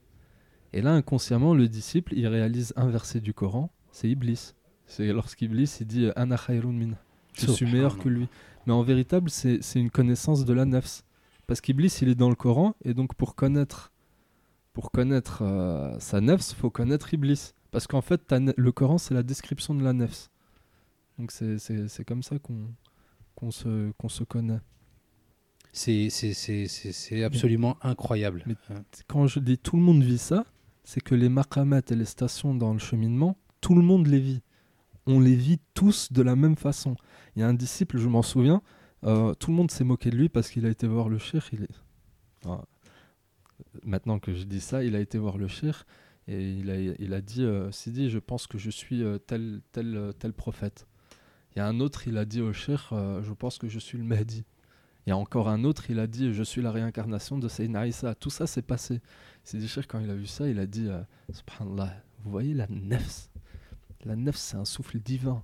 [0.72, 4.54] Et là, inconsciemment, le disciple, il réalise un verset du Coran, c'est Iblis.
[4.86, 6.96] C'est lorsqu'Iblis, il dit, Ana min.
[7.34, 8.28] Je suis meilleur que lui.
[8.66, 11.04] Mais en véritable, c'est c'est une connaissance de la nefs.
[11.46, 13.91] Parce qu'Iblis, il est dans le Coran, et donc pour connaître,
[14.72, 17.52] pour connaître euh, sa nefs, faut connaître Iblis.
[17.70, 20.30] Parce qu'en fait, le Coran, c'est la description de la nefs.
[21.18, 24.60] Donc c'est- comme ça qu'on se, se connaît.
[25.72, 28.42] C'est- absolument incroyable.
[28.46, 28.82] Mais- Hein.
[29.08, 30.44] Quand je dis tout le monde vit ça,
[30.84, 34.42] c'est que les maqamat et les stations dans le cheminement, tout le monde les vit.
[35.06, 36.96] On les vit tous de la même façon.
[37.36, 38.62] Il y a un disciple, je m'en souviens,
[39.04, 41.44] euh, tout le monde s'est moqué de lui parce qu'il a été voir le cheikh.
[41.52, 41.68] Il est...
[42.44, 42.64] Enfin,
[43.84, 45.76] maintenant que je dis ça, il a été voir le cheikh
[46.28, 50.12] et il a, dit euh, Sidi, je pense que je suis euh, tel, tel, euh,
[50.12, 50.86] tel prophète.
[51.54, 52.52] Il y a un autre, il a dit au
[52.92, 54.44] euh, Je pense que je suis le Mahdi.
[55.06, 57.88] Il y a encore un autre, il a dit Je suis la réincarnation de Sayyidina
[57.88, 58.14] Isa.
[58.14, 59.00] Tout ça s'est passé.
[59.42, 60.88] Sidi Cheikh, quand il a vu ça, il a dit
[61.32, 61.92] Subhanallah,
[62.22, 63.28] vous voyez la nefs?
[64.04, 65.42] La nefs, c'est un souffle divin.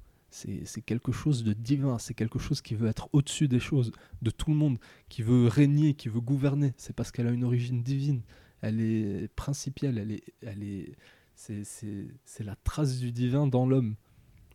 [0.65, 1.99] C'est quelque chose de divin.
[1.99, 4.79] C'est quelque chose qui veut être au-dessus des choses, de tout le monde,
[5.09, 6.75] qui veut régner, qui veut gouverner.
[6.77, 8.23] C'est parce qu'elle a une origine divine.
[8.61, 10.93] elle est principielle, elle est, elle est,
[11.35, 13.97] c'est la trace du divin dans l'homme.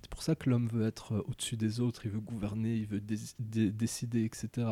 [0.01, 3.01] C'est pour ça que l'homme veut être au-dessus des autres, il veut gouverner, il veut
[3.01, 4.67] décider, etc.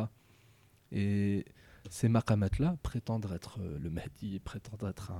[0.92, 1.46] Et
[1.90, 5.12] ces maqamats-là, prétendre être euh, le Mahdi, prétendre être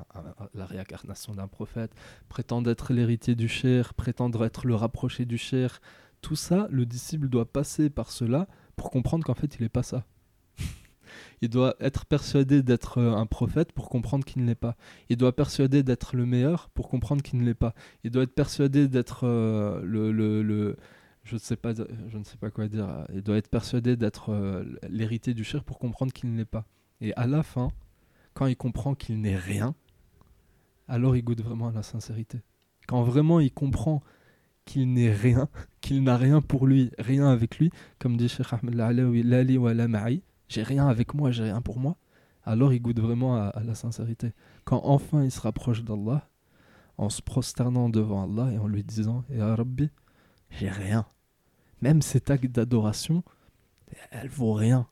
[0.55, 1.93] la réincarnation d'un prophète,
[2.29, 5.81] prétendre être l'héritier du cher, prétendre être le rapproché du cher,
[6.23, 8.47] tout ça, le disciple doit passer par cela
[8.77, 10.07] pour comprendre qu'en fait, il n'est pas ça.
[11.43, 14.77] il doit être persuadé d'être euh, un prophète pour comprendre qu'il ne l'est pas.
[15.11, 17.75] Il doit persuader d'être le meilleur pour comprendre qu'il ne l'est pas.
[18.05, 20.77] Il doit être persuadé d'être euh, le, le,
[21.25, 23.07] je ne sais pas, je ne sais pas quoi dire.
[23.13, 26.65] Il doit être persuadé d'être euh, l'héritier du cher pour comprendre qu'il ne l'est pas.
[27.01, 27.71] Et à la fin,
[28.35, 29.75] quand il comprend qu'il n'est rien,
[30.89, 32.41] alors il goûte vraiment à la sincérité.
[32.87, 34.03] Quand vraiment il comprend
[34.65, 35.49] qu'il n'est rien,
[35.81, 39.73] qu'il n'a rien pour lui, rien avec lui, comme dit Cheikh Ahmed Lali wa
[40.49, 41.97] j'ai rien avec moi, j'ai rien pour moi,
[42.45, 44.33] alors il goûte vraiment à, la sincérité.
[44.65, 46.29] Quand enfin il se rapproche d'Allah,
[46.99, 49.89] en se prosternant devant Allah et en lui disant Ya Rabbi,
[50.59, 51.07] j'ai rien.
[51.81, 53.23] Même cet acte d'adoration,
[54.11, 54.87] elle vaut rien.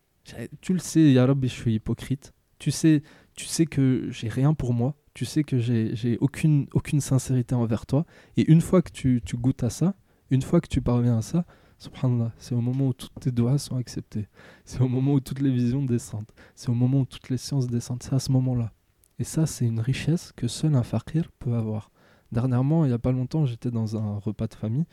[0.60, 2.32] Tu le sais, Ya Rabbi, je suis hypocrite.
[2.58, 3.02] Tu sais,
[3.34, 4.96] tu sais que j'ai rien pour moi.
[5.14, 8.06] Tu sais que j'ai aucune, aucune sincérité envers toi.
[8.36, 9.94] Et une fois que tu, tu goûtes à ça,
[10.30, 11.44] une fois que tu parviens à ça,
[11.78, 14.28] Subhanallah, c'est au moment où toutes tes doigts sont acceptés.
[14.64, 16.30] C'est au moment où toutes les visions descendent.
[16.54, 18.02] C'est au moment où toutes les sciences descendent.
[18.02, 18.72] C'est à ce moment-là.
[19.18, 21.90] Et ça, c'est une richesse que seul un fakir peut avoir.
[22.32, 24.84] Dernièrement, il n'y a pas longtemps, j'étais dans un repas de famille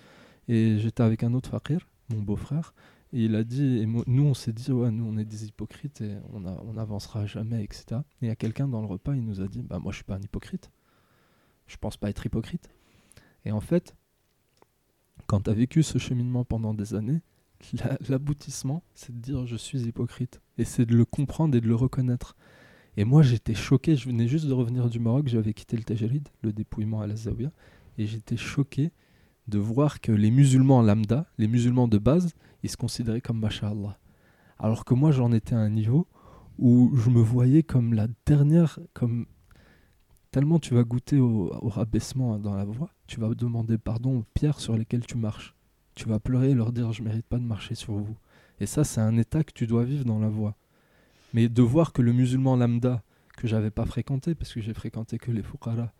[0.47, 2.73] et j'étais avec un autre fakir, mon beau-frère.
[3.13, 6.15] Et il a dit, et nous on s'est dit, nous on est des hypocrites et
[6.33, 8.01] on n'avancera jamais, etc.
[8.21, 9.97] Et il y a quelqu'un dans le repas, il nous a dit, bah moi je
[9.97, 10.71] suis pas un hypocrite.
[11.67, 12.69] Je pense pas être hypocrite.
[13.45, 13.95] Et en fait,
[15.25, 17.21] quand tu as vécu ce cheminement pendant des années,
[18.09, 20.41] l'aboutissement, c'est de dire je suis hypocrite.
[20.57, 22.35] Et c'est de le comprendre et de le reconnaître.
[22.95, 23.95] Et moi, j'étais choqué.
[23.95, 25.27] Je venais juste de revenir du Maroc.
[25.27, 27.51] J'avais quitté le Tajarid, le dépouillement à la Zawiya.
[27.97, 28.91] Et j'étais choqué
[29.47, 32.33] de voir que les musulmans lambda, les musulmans de base,
[32.63, 33.97] ils se considéraient comme Masha'Allah.
[34.59, 36.07] Alors que moi, j'en étais à un niveau
[36.57, 39.25] où je me voyais comme la dernière, comme
[40.31, 44.59] tellement tu vas goûter au, rabaissement dans la voie, tu vas demander pardon aux pierres
[44.59, 45.55] sur lesquelles tu marches.
[45.95, 48.17] Tu vas pleurer et leur dire je mérite pas de marcher sur vous.
[48.59, 50.55] Et ça, c'est un état que tu dois vivre dans la voie.
[51.33, 53.03] Mais de voir que le musulman lambda,
[53.37, 55.93] que j'avais pas fréquenté, parce que j'ai fréquenté que les fuqara,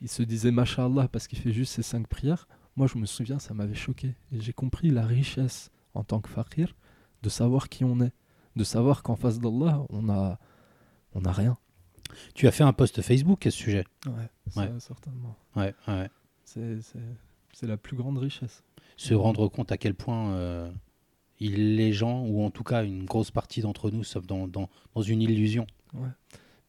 [0.00, 3.38] il se disait Masha'Allah parce qu'il fait juste ses cinq prières, moi je me souviens,
[3.38, 4.14] ça m'avait choqué.
[4.32, 6.74] Et j'ai compris la richesse en tant que fakir
[7.22, 8.12] de savoir qui on est,
[8.54, 10.38] de savoir qu'en face d'Allah, on a,
[11.14, 11.56] on a rien.
[12.34, 13.84] Tu as fait un post Facebook à ce sujet.
[14.54, 15.36] Ouais, certainement.
[15.56, 16.08] Ouais, ouais.
[16.44, 18.62] C'est la plus grande richesse.
[18.96, 20.70] Se rendre compte à quel point euh,
[21.40, 24.68] il, les gens, ou en tout cas une grosse partie d'entre nous, sommes dans, dans,
[24.94, 25.66] dans, une illusion.
[25.94, 26.08] Ouais.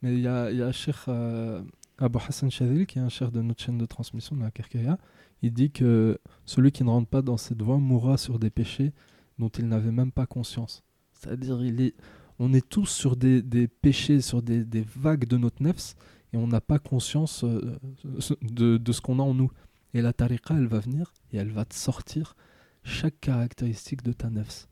[0.01, 1.61] Mais il y a, y a Cheikh euh,
[1.97, 4.97] Abu Hassan Shadil, qui est un cher de notre chaîne de transmission de la Kerkaya.
[5.41, 8.93] Il dit que celui qui ne rentre pas dans cette voie mourra sur des péchés
[9.37, 10.83] dont il n'avait même pas conscience.
[11.13, 11.95] C'est-à-dire, est
[12.39, 15.95] on est tous sur des, péchés, sur des, vagues de notre nefs,
[16.33, 17.77] et on n'a pas conscience euh,
[18.41, 19.51] de, ce qu'on a en nous.
[19.93, 22.35] Et la tariqa, elle va venir et elle va te sortir
[22.83, 24.67] chaque caractéristique de ta nefs.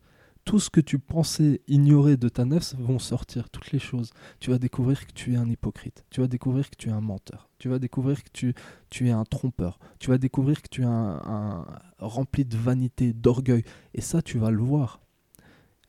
[0.45, 4.11] Tout ce que tu pensais ignorer de ta nefs vont sortir, toutes les choses.
[4.39, 7.01] Tu vas découvrir que tu es un hypocrite, tu vas découvrir que tu es un
[7.01, 8.53] menteur, tu vas découvrir que tu,
[9.01, 11.65] es un trompeur, tu vas découvrir que tu es un
[11.97, 13.63] rempli de vanité, d'orgueil.
[13.95, 15.01] Et ça, tu vas le voir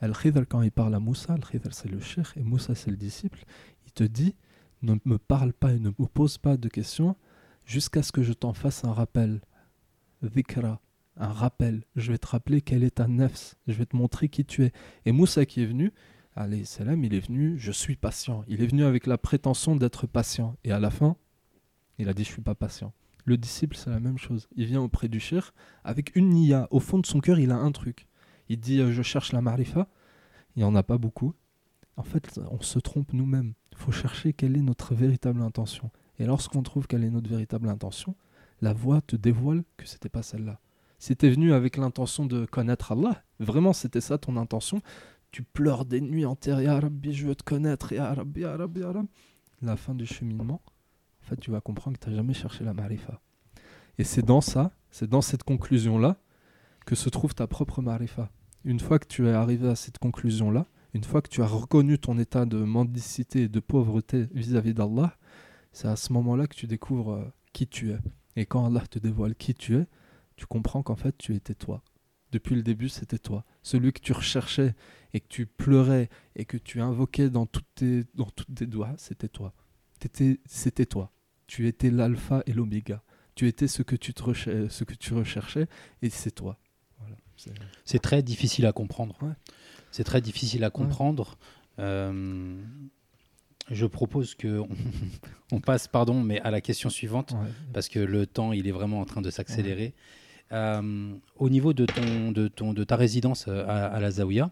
[0.00, 3.44] Al-Khidr, quand il parle à Moussa, Al-Khidr c'est le cheikh et Moussa c'est le disciple,
[3.86, 4.34] il te dit
[4.82, 7.16] ne me parle pas et ne me pose pas de questions
[7.64, 9.40] jusqu'à ce que je t'en fasse un rappel.
[10.22, 10.80] Vikra,
[11.16, 11.84] un rappel.
[11.96, 13.56] Je vais te rappeler quelle est ta nefs.
[13.66, 14.72] Je vais te montrer qui tu es.
[15.04, 15.92] Et Moussa qui est venu,
[16.64, 18.44] salam, il est venu, je suis patient.
[18.48, 20.56] Il est venu avec la prétention d'être patient.
[20.64, 21.16] Et à la fin,
[21.98, 22.92] il a dit, je suis pas patient.
[23.24, 24.48] Le disciple, c'est la même chose.
[24.54, 25.44] Il vient auprès du cheikh
[25.84, 26.68] avec une niya.
[26.70, 28.06] Au fond de son cœur, il a un truc
[28.48, 29.88] il dit euh, je cherche la marifa,
[30.54, 31.34] il n'y en a pas beaucoup.
[31.96, 33.54] En fait, on se trompe nous-mêmes.
[33.72, 35.90] Il faut chercher quelle est notre véritable intention.
[36.18, 38.16] Et lorsqu'on trouve quelle est notre véritable intention,
[38.60, 40.60] la voix te dévoile que c'était pas celle-là.
[41.08, 44.80] Es venu avec l'intention de connaître Allah, vraiment c'était ça ton intention,
[45.30, 48.80] tu pleures des nuits entières, Ya Rabbi, je veux te connaître, Ya Rabbi, Ya Rabbi,
[48.80, 49.08] Ya Rabbi.
[49.62, 50.62] La fin du cheminement,
[51.22, 53.20] en fait, tu vas comprendre que tu n'as jamais cherché la marifa.
[53.98, 56.18] Et c'est dans ça, c'est dans cette conclusion-là,
[56.86, 58.30] que se trouve ta propre marifa.
[58.64, 61.98] Une fois que tu es arrivé à cette conclusion-là, une fois que tu as reconnu
[61.98, 65.16] ton état de mendicité et de pauvreté vis-à-vis d'Allah,
[65.72, 67.98] c'est à ce moment-là que tu découvres euh, qui tu es.
[68.36, 69.86] Et quand Allah te dévoile qui tu es,
[70.36, 71.82] tu comprends qu'en fait tu étais toi.
[72.32, 73.44] Depuis le début, c'était toi.
[73.62, 74.74] Celui que tu recherchais
[75.14, 78.92] et que tu pleurais et que tu invoquais dans toutes tes, dans toutes tes doigts,
[78.98, 79.54] c'était toi.
[80.46, 81.12] c'était toi.
[81.46, 83.02] Tu étais l'alpha et l'oméga.
[83.36, 85.68] Tu étais ce que tu, te recher- ce que tu recherchais
[86.02, 86.58] et c'est toi.
[86.98, 87.16] Voilà.
[87.84, 89.16] C'est- très difficile à comprendre.
[89.22, 89.32] Ouais.
[89.92, 91.38] C'est très difficile à comprendre.
[91.78, 92.60] Euh,
[93.70, 94.68] je propose que on,
[95.52, 97.48] on passe, pardon, mais à la question suivante ouais.
[97.72, 99.94] parce que le temps il est vraiment en train de s'accélérer.
[100.52, 104.50] Au niveau de ton, de ton, de ta résidence euh, à, à la Zaouia,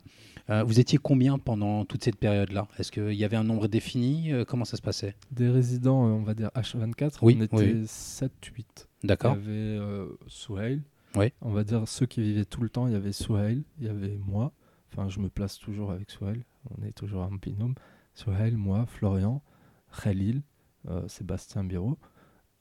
[0.51, 2.68] euh, vous étiez combien pendant toute cette période-là?
[2.78, 4.32] Est-ce qu'il y avait un nombre défini?
[4.32, 5.14] Euh, Comment ça se passait?
[5.30, 7.84] Des résidents, euh, on va dire H24, Oui, on était oui.
[7.84, 8.28] 7-8.
[8.57, 8.64] Il
[9.05, 9.32] y D'accord.
[9.32, 10.82] avait euh, Souhail.
[11.16, 11.32] Oui.
[11.40, 13.88] On va dire ceux qui vivaient tout le temps, il y avait Souhail, il y
[13.88, 14.53] avait moi.
[14.92, 16.42] Enfin, je me place toujours avec Souhail.
[16.78, 17.74] On est toujours un binôme.
[18.14, 19.42] Souhail, moi, Florian,
[20.03, 20.42] Khalil,
[20.88, 21.97] euh, Sébastien Biro,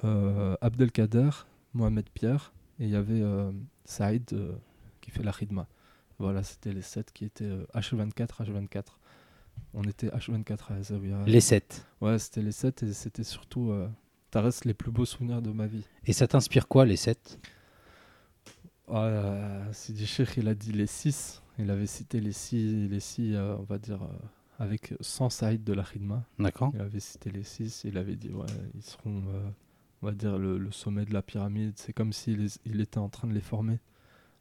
[0.04, 1.30] euh, Abdelkader,
[1.74, 2.54] Mohamed Pierre.
[2.80, 3.52] Et il y avait euh,
[3.86, 4.54] Saïd euh,
[5.02, 5.68] qui fait la Khidma.
[6.20, 8.84] Voilà, c'était les 7 qui étaient euh, H24, H24.
[9.74, 11.24] On était H24 à Zawiya.
[11.26, 11.86] Les 7.
[12.02, 13.72] Ouais, c'était les 7 et c'était surtout.
[13.72, 13.88] Euh,
[14.32, 15.86] ça reste les plus beaux souvenirs de ma vie.
[16.06, 17.40] Et ça t'inspire quoi, les 7
[18.88, 21.42] Ah, euh, Sidi Cheikh, il a dit les 6.
[21.60, 24.00] Il avait cité les 6, les six euh, on va dire,
[24.60, 26.24] avec sans Saïd de la Khidma.
[26.40, 26.72] D'accord.
[26.74, 28.46] Il avait cité les 6 il avait dit, ouais,
[28.76, 29.24] ils seront,
[30.04, 31.74] on va dire, le, le sommet de la pyramide.
[31.78, 33.80] C'est comme s'il il était en train de les former.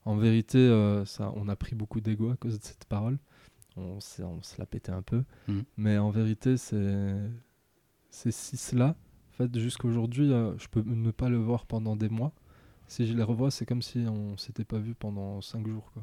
[0.04, 3.16] En vérité, euh, ça, on a pris beaucoup d'ego à cause de cette parole.
[3.76, 4.22] On, se
[4.58, 5.22] l'a pété un peu.
[5.46, 5.62] Mhm.
[5.76, 7.14] Mais en vérité, c'est
[8.10, 8.96] ces six-là,
[9.30, 12.32] en fait, jusqu'à aujourd'hui, euh, je peux ne pas le voir pendant des mois.
[12.88, 15.90] Si je les revois, c'est comme si on s'était pas vu pendant cinq jours.
[15.94, 16.02] Quoi.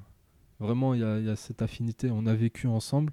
[0.60, 2.10] Vraiment, il y, a- il y a cette affinité.
[2.10, 3.12] On a vécu ensemble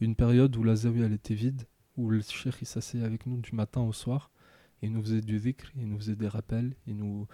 [0.00, 1.62] une période où la elle était vide,
[1.96, 4.30] où le il s'asseyait avec nous du matin au soir.
[4.82, 6.74] Il nous faisait du dhikr, il nous faisait des rappels.
[6.86, 7.26] Nous...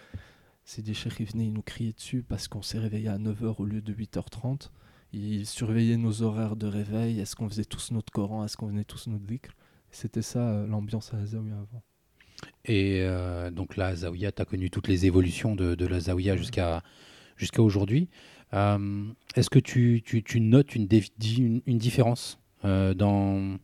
[0.66, 3.64] Sidi Cheikh il venait, il nous criait dessus parce qu'on s'est réveillé à 9h au
[3.66, 4.70] lieu de 8h30.
[5.12, 7.20] Il surveillait nos horaires de réveil.
[7.20, 9.50] Est-ce qu'on faisait tous notre Coran Est-ce qu'on faisait tous notre dhikr
[9.90, 11.82] C'était ça euh, l'ambiance à la zawiya avant.
[12.64, 16.36] Et euh, donc la Zawiya, tu as connu toutes les évolutions de, de la Zawiya
[16.36, 16.82] jusqu'à
[17.36, 18.08] jusqu'à aujourd'hui.
[18.54, 19.04] Euh,
[19.36, 20.88] Est-ce que tu, tu- tu notes une,
[21.38, 23.58] une, une différence euh, dans...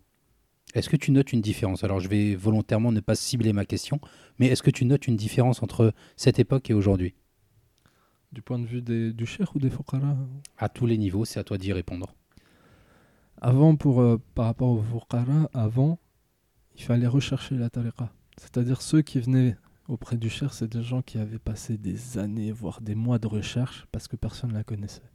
[0.74, 1.82] Est-ce que tu notes une différence?
[1.82, 4.00] Alors je vais volontairement ne pas cibler ma question,
[4.38, 7.14] mais est-ce que tu notes une différence entre cette époque et aujourd'hui?
[8.32, 10.16] Du point de vue des, du cheikh ou des fuqara
[10.56, 12.14] À tous les niveaux, c'est à toi d'y répondre.
[13.40, 15.98] Avant, pour, euh, par rapport aux fuqara, avant,
[16.76, 18.12] il fallait rechercher la tariqa.
[18.36, 19.56] C'est-à-dire ceux qui venaient
[19.88, 23.26] auprès du cheikh, c'est des gens qui avaient passé des années, voire des mois de
[23.26, 25.10] recherche parce que personne ne la connaissait.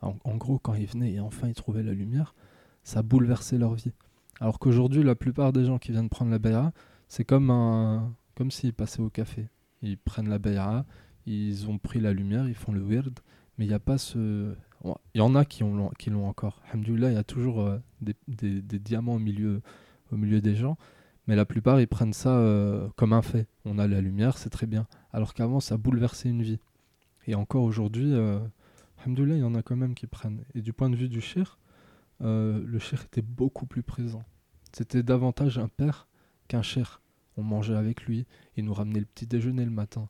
[0.00, 2.34] En, en gros, quand ils venaient et enfin ils trouvaient la lumière,
[2.82, 3.92] ça bouleversait leur vie.
[4.40, 6.72] Alors qu'aujourd'hui, la plupart des gens qui viennent prendre la bay'a,
[7.08, 9.48] c'est comme, un, comme s'ils passaient au café.
[9.82, 10.84] Ils prennent la bay'a,
[11.26, 13.22] ils ont pris la lumière, ils font le wird,
[13.58, 14.54] mais il n'y a pas ce...
[15.14, 16.60] Il y en a qui l'ont qui l'ont encore.
[16.68, 19.62] Alhamdoulilah, il y a toujours euh, des, diamants au milieu,
[20.12, 20.76] au milieu des gens,
[21.26, 23.46] mais la plupart, ils prennent ça euh, comme un fait.
[23.64, 24.86] On a la lumière, c'est très bien.
[25.12, 26.58] Alors qu'avant, ça bouleversait une vie.
[27.26, 28.38] Et encore aujourd'hui, euh,
[29.06, 30.44] il y en a quand même qui prennent.
[30.54, 31.58] Et du point de vue du shir,
[32.22, 34.24] euh, le shir était beaucoup plus présent.
[34.72, 36.08] C'était davantage un père
[36.48, 37.00] qu'un shir.
[37.36, 40.08] On mangeait avec lui, il nous ramenait le petit déjeuner le matin,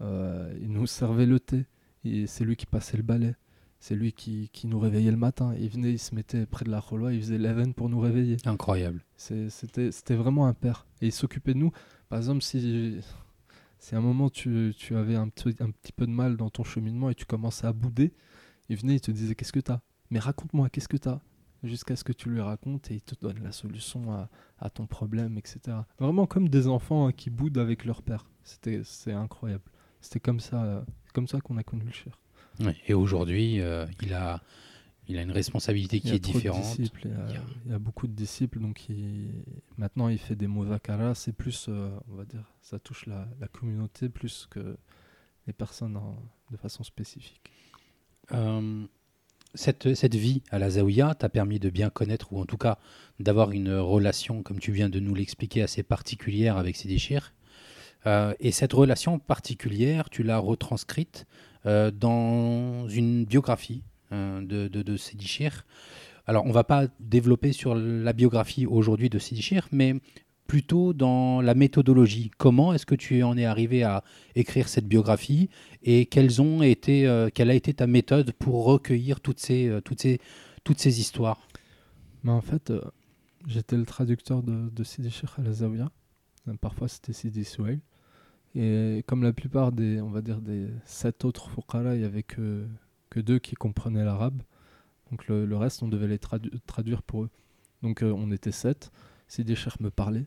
[0.00, 1.66] Euh, il nous servait le thé,
[2.04, 3.36] et c'est lui qui passait le balai.
[3.78, 5.54] C'est lui qui, qui nous réveillait le matin.
[5.58, 8.38] Il venait, il se mettait près de la cholwa, il faisait l'even pour nous réveiller.
[8.44, 9.04] Incroyable.
[9.16, 10.86] C'était c'était vraiment un père.
[11.00, 11.70] Et il s'occupait de nous.
[12.08, 12.98] Par exemple, si,
[13.78, 16.50] si à un moment tu, tu avais un petit, un petit peu de mal dans
[16.50, 18.12] ton cheminement et tu commençais à bouder,
[18.68, 19.80] il venait, il te disait Qu'est-ce que t'as?
[20.10, 21.20] Mais raconte-moi, qu'est-ce que t'as?
[21.64, 24.86] Jusqu'à ce que tu lui racontes et il te donne la solution à, à ton
[24.86, 25.60] problème, etc.
[25.98, 28.26] Vraiment comme des enfants hein, qui boudent avec leur père.
[28.42, 29.64] C'était C'est incroyable.
[30.00, 30.82] C'était comme ça, euh,
[31.14, 32.18] comme ça qu'on a connu le cher.
[32.60, 32.76] Ouais.
[32.86, 34.42] Et aujourd'hui, euh, il, a,
[35.08, 36.62] il a une responsabilité qui est différente.
[37.08, 39.30] il, y a, Il y a- il y a beaucoup de disciples, donc il-
[39.78, 43.48] maintenant il fait des muzakara, c'est plus, euh, on va dire, ça touche la, la
[43.48, 44.76] communauté plus que
[45.46, 46.16] les personnes en-
[46.50, 47.50] de façon spécifique.
[48.32, 48.86] Euh,
[49.54, 52.78] cette, cette vie à la Zawiya t'a permis de bien connaître, ou en tout cas
[53.20, 57.32] d'avoir une relation, comme tu viens de nous l'expliquer, assez particulière avec Chir.
[58.06, 61.26] Euh, et cette relation particulière, tu l'as retranscrite
[61.66, 63.82] euh, dans une biographie
[64.12, 64.96] euh, de, de, de.
[66.26, 69.94] Alors, on va pas développer sur la biographie aujourd'hui de Sidi Chir, mais
[70.46, 72.30] plutôt dans la méthodologie.
[72.38, 75.48] Comment est-ce que tu en es arrivé à écrire cette biographie
[75.82, 79.80] et quelles ont été, euh, quelle a été ta méthode pour recueillir toutes ces, euh,
[79.80, 80.20] toutes ces,
[80.62, 81.48] toutes ces histoires?
[82.22, 82.80] Mais en fait, euh,
[83.46, 85.90] j'étais le traducteur de, de Sidi Sheikh à la Zawiya.
[86.48, 87.80] Euh, Parfois c'était Sidi Souhail.
[88.54, 92.22] Et comme la plupart des, on va dire, des sept autres fuqara, il n'y avait
[92.22, 92.66] que,
[93.16, 94.42] deux qui comprenaient l'arabe.
[95.10, 97.30] Donc le, reste, on devait les tradu- traduire pour eux.
[97.82, 98.90] Donc on était sept.
[99.26, 100.26] Sidi Sheikh me parlait.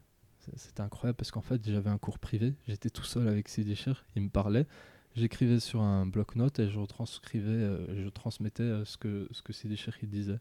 [0.55, 2.55] C'était incroyable parce qu'en fait, j'avais un cours privé.
[2.67, 4.05] J'étais tout seul avec Sidi Cher.
[4.15, 4.65] Il me parlait.
[5.15, 10.05] J'écrivais sur un bloc-notes et je retranscrivais, euh, je transmettais euh, ce que, ce que
[10.05, 10.39] disait.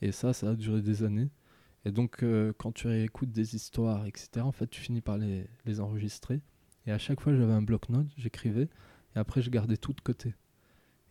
[0.00, 1.28] Et ça, ça a duré des années.
[1.84, 5.46] Et donc, euh, quand tu écoutes des histoires, etc., en fait, tu finis par les,
[5.64, 6.40] les enregistrer.
[6.86, 8.68] Et à chaque fois, j'avais un bloc-notes, j'écrivais.
[9.16, 10.34] Et après, je gardais tout de côté.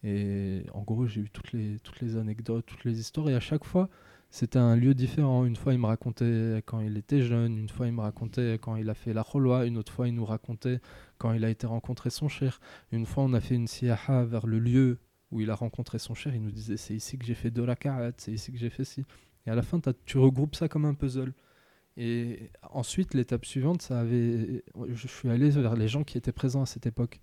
[0.04, 3.30] Et en gros, j'ai eu toutes les, toutes les anecdotes, toutes les histoires.
[3.30, 3.90] Et à chaque fois,
[4.32, 5.44] c'était un lieu différent.
[5.46, 7.58] Une fois, il me racontait quand il était jeune.
[7.58, 9.66] Une fois, il me racontait quand il a fait la cholwa.
[9.66, 10.80] Une autre fois, il nous racontait
[11.18, 12.62] quand il a été rencontrer son cher.
[12.94, 15.00] Une fois, on a fait une siyaha vers le lieu
[15.32, 16.34] où il a rencontré son cher.
[16.34, 18.70] Il nous disait c'est ici que j'ai fait de la karat, c'est ici que j'ai
[18.70, 19.04] fait ci.
[19.46, 21.34] Et à la fin, tu regroupes ça comme un puzzle.
[21.98, 24.64] Et ensuite, l'étape suivante, ça avait.
[24.94, 27.20] Je suis allé vers les gens qui étaient présents à cette époque.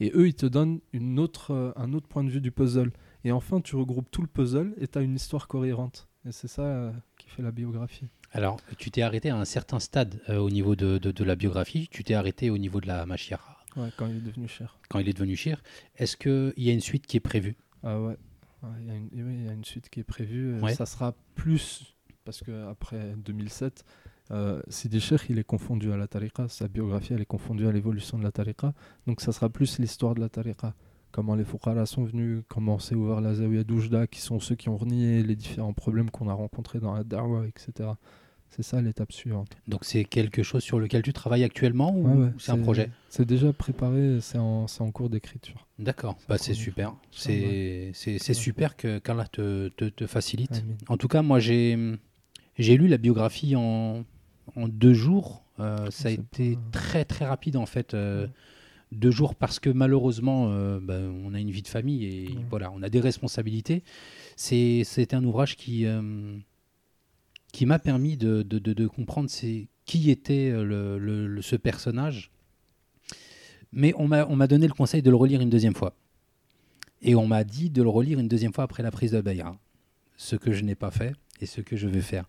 [0.00, 2.92] Et eux, ils te donnent une autre, un autre point de vue du puzzle.
[3.24, 6.08] Et enfin, tu regroupes tout le puzzle et tu as une histoire cohérente.
[6.26, 8.08] Et c'est ça euh, qui fait la biographie.
[8.32, 11.88] Alors, tu t'es arrêté à un certain stade euh, au niveau de, de, la biographie.
[11.90, 13.58] Tu t'es arrêté au niveau de la machira.
[13.76, 14.78] Ouais, quand il est devenu cher.
[14.88, 15.62] Quand il est devenu cher.
[15.96, 17.56] Est-ce qu'il y a une suite qui est prévue?
[17.84, 18.16] Ah ouais.
[18.80, 20.58] Il y, oui, y, a une suite qui est prévue.
[20.74, 23.84] Ça sera plus, parce qu'après 2007,
[24.32, 26.48] euh, Sidi Sheikh, il est confondu à la tariqa.
[26.48, 28.72] Sa biographie, elle est confondue à l'évolution de la tariqa.
[29.06, 30.74] Donc ça sera plus l'histoire de la tariqa
[31.16, 34.68] comment les Fouqara sont venus, comment s'est ouvert la Zawiya d'Oujda, qui sont ceux qui
[34.68, 37.88] ont renié les différents problèmes qu'on a rencontrés dans la Darwa, etc.
[38.50, 39.48] C'est ça l'étape suivante.
[39.66, 42.90] Donc c'est quelque chose sur lequel tu travailles actuellement ou c'est un projet?
[43.08, 45.66] C'est déjà préparé, c'est en, en, cours d'écriture.
[45.78, 46.94] D'accord, bah, c'est super.
[47.12, 47.94] C'est
[48.34, 50.66] super que qu'Allah te, te, te, facilite.
[50.86, 51.98] En tout cas, moi j'ai
[52.58, 54.04] lu la biographie en,
[54.54, 55.44] en deux jours.
[55.60, 57.94] Euh, ça a été très très rapide en fait.
[57.94, 58.26] Euh,
[58.92, 62.70] deux jours parce que malheureusement, euh, ben, on a une vie de famille et voilà,
[62.72, 63.82] on a des responsabilités.
[64.36, 66.36] C'est un ouvrage qui, euh,
[67.52, 69.30] qui m'a permis de, de, de, comprendre
[69.84, 72.30] qui était le, le, ce personnage.
[73.72, 75.94] Mais on m'a donné le conseil de le relire une deuxième fois.
[77.02, 79.58] Et on m'a dit de le relire une deuxième fois après la prise de Bayra.
[80.16, 82.24] Ce que je n'ai pas fait et ce que je vais faire.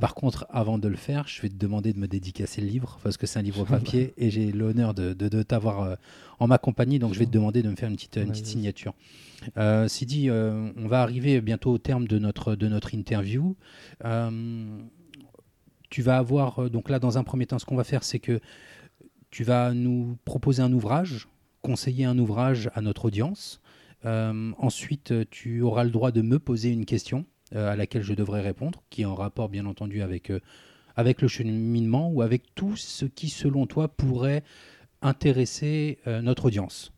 [0.00, 2.98] Par contre, avant de le faire, je vais te demander de me dédicacer le livre
[3.02, 5.94] parce que c'est un livre papier et j'ai l'honneur de, de, t'avoir euh,
[6.38, 6.98] en ma compagnie.
[6.98, 8.94] Donc, je vais te demander de me faire une petite, une petite signature.
[9.56, 13.56] Euh, Sidi, euh, on va arriver bientôt au terme de notre, de notre interview.
[14.04, 14.80] Euh,
[15.90, 18.40] tu vas avoir, donc là, dans un premier temps, ce qu'on va faire, c'est que
[19.30, 21.28] tu vas nous proposer un ouvrage,
[21.62, 23.60] conseiller un ouvrage à notre audience.
[24.04, 27.24] ensuite, tu auras le droit de me poser une question
[27.54, 30.40] à laquelle je devrais répondre, qui est en rapport bien entendu avec, euh,
[30.96, 34.42] avec le cheminement ou avec tout ce qui, selon toi, pourrait
[35.02, 36.92] intéresser euh, notre audience.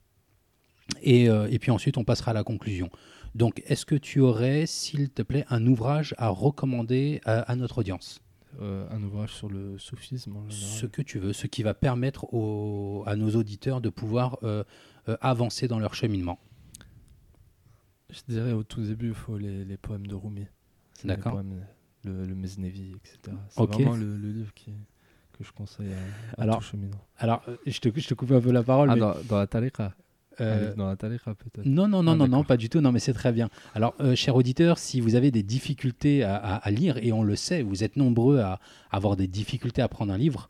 [1.03, 2.91] Et, et, puis ensuite, on passera à la conclusion.
[3.37, 8.21] Donc, est-ce que tu aurais, s'il te plaît, un ouvrage à recommander à, notre audience?
[8.61, 12.27] Un ouvrage sur le soufisme Ce que tu veux, ce qui va permettre
[13.07, 14.41] à nos auditeurs de pouvoir
[15.21, 16.41] avancer dans leur cheminement.
[18.13, 20.47] Je dirais au tout début, il faut les, les, poèmes de Rumi.
[21.05, 21.43] D'accord.
[22.05, 23.37] Le, le Mesnevi, etc.
[23.51, 24.73] C'est vraiment le, le, livre qui,
[25.37, 25.93] que je conseille
[26.37, 26.97] à, alors, tout cheminant.
[27.19, 28.91] Alors, euh, je te, je te coupe un peu la parole.
[28.91, 29.01] Ah, mais...
[29.01, 29.95] dans, dans, la tariqa
[30.41, 30.75] euh...
[30.75, 31.67] Dans la tariqa, peut-être.
[31.67, 32.81] Non, non, non, ah, non, non, pas du tout.
[32.81, 33.51] Non, mais c'est très bien.
[33.75, 37.23] Alors, euh, chers auditeurs, si vous avez des difficultés à, à, à, lire, et on
[37.23, 40.49] le sait, vous êtes nombreux à avoir des difficultés à prendre un livre,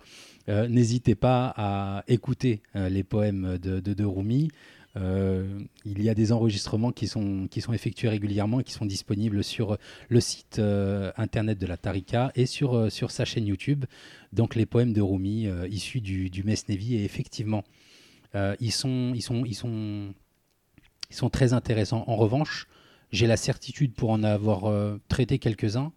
[0.49, 4.51] euh, n'hésitez pas à écouter euh, les poèmes de, de, de Rumi.
[4.97, 8.87] Euh, il y a des enregistrements qui sont, qui sont effectués régulièrement et qui sont
[8.87, 9.79] disponibles sur
[10.09, 13.85] le site euh, internet de la Tarika et sur, euh, sur sa chaîne YouTube.
[14.33, 17.65] Donc les poèmes de Rumi issus du, du Mesnevi et effectivement,
[18.61, 20.15] ils, sont, ils, sont, ils, sont,
[21.11, 22.05] ils sont très intéressants.
[22.07, 22.69] En revanche,
[23.11, 24.73] j'ai la certitude pour en avoir
[25.09, 25.93] traité quelques-uns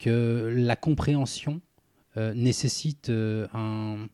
[0.00, 1.60] que la compréhension
[2.16, 4.08] nécessite un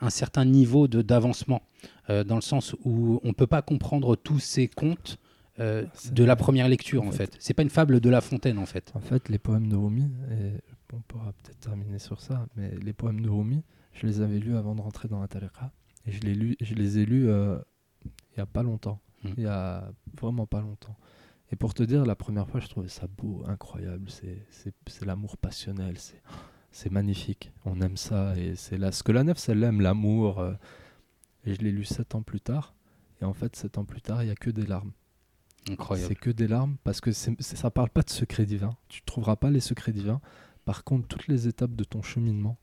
[0.00, 1.62] un certain niveau d'avancement,
[2.08, 5.18] euh, dans le sens où on ne peut pas comprendre tous ces contes
[5.58, 7.36] euh, de la première lecture, en, fait.
[7.38, 8.92] C'est pas une fable de La Fontaine, en fait.
[8.94, 10.52] En fait, les poèmes de Rumi, et
[10.92, 14.56] on pourra peut-être terminer sur ça, mais les poèmes de Rumi, je les avais lus
[14.56, 15.70] avant de rentrer dans la tariqa,
[16.06, 17.58] et je les, lu, je les ai lus euh,
[18.04, 19.00] il n'y a pas longtemps.
[19.22, 19.28] Hmm.
[19.36, 20.96] Il y a vraiment pas longtemps.
[21.52, 24.08] Et pour te dire, la première fois, je trouvais ça beau, incroyable.
[24.08, 25.98] C'est l'amour passionnel.
[25.98, 26.22] C'est
[26.70, 27.52] c'est magnifique.
[27.64, 28.36] On aime ça.
[28.36, 30.40] Et c'est là ce que la nef, elle aime, l'amour.
[30.40, 30.52] Euh,
[31.44, 32.74] et je l'ai lu sept ans plus tard.
[33.20, 34.92] Et en fait, sept ans plus tard, il n'y a que des larmes.
[35.68, 36.08] Incroyable.
[36.08, 38.76] C'est que des larmes parce que ça ne parle pas de secrets divins.
[38.88, 40.20] Tu ne trouveras pas les secrets divins.
[40.64, 42.58] Par contre, toutes les étapes de ton cheminement,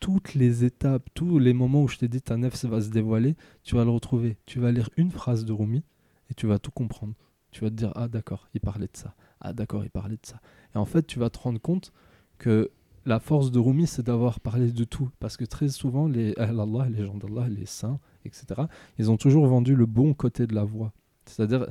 [0.00, 3.36] toutes les étapes, tous les moments où je t'ai dit ta nef va se dévoiler,
[3.62, 4.38] tu vas le retrouver.
[4.46, 5.84] Tu vas lire une phrase de Rumi
[6.30, 7.14] et tu vas tout comprendre.
[7.52, 9.14] Tu vas te dire, ah d'accord, il parlait de ça.
[9.40, 10.40] Ah d'accord, il parlait de ça.
[10.74, 11.92] Et en fait, tu vas te rendre compte
[12.38, 12.70] que
[13.04, 15.10] la force de Rumi, c'est d'avoir parlé de tout.
[15.18, 18.62] Parce que très souvent, les Allah, les gens d'Allah, les saints, etc.,
[18.98, 20.92] ils ont toujours vendu le bon côté de la voie.
[21.26, 21.66] C'est-à-dire,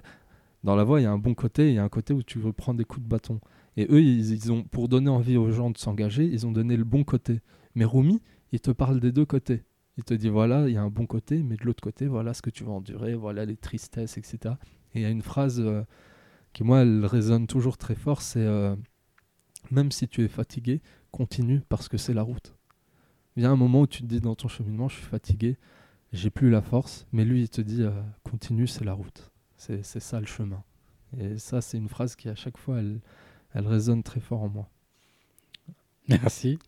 [0.64, 2.24] dans la voie, il y a un bon côté, il y a un côté où
[2.24, 3.40] tu veux prendre des coups de bâton.
[3.78, 6.84] Et eux, ils, ont, pour donner envie aux gens de s'engager, ils ont donné le
[6.84, 7.40] bon côté.
[7.76, 8.22] Mais Rumi,
[8.52, 9.64] il te parle des deux côtés.
[9.98, 12.34] Il te dit, voilà, il y a un bon côté, mais de l'autre côté, voilà
[12.34, 14.56] ce que tu vas endurer, voilà les tristesses, etc.
[14.94, 15.84] Et il y a une phrase euh,
[16.54, 18.46] qui, moi, elle résonne toujours très fort, c'est...
[18.46, 18.76] Euh,
[19.70, 20.82] même si tu es fatigué,
[21.12, 22.56] continue parce que c'est la route.
[23.36, 25.58] Il y a un moment où tu te dis dans ton cheminement, je suis fatigué,
[26.12, 27.92] j'ai plus la force, mais lui, il te dit, euh,
[28.24, 29.32] continue, c'est la route.
[29.56, 30.64] C'est ça le chemin.
[31.18, 33.00] Et ça, c'est une phrase qui, à chaque fois, elle,
[33.54, 34.70] elle résonne très fort en moi.
[36.08, 36.60] Merci.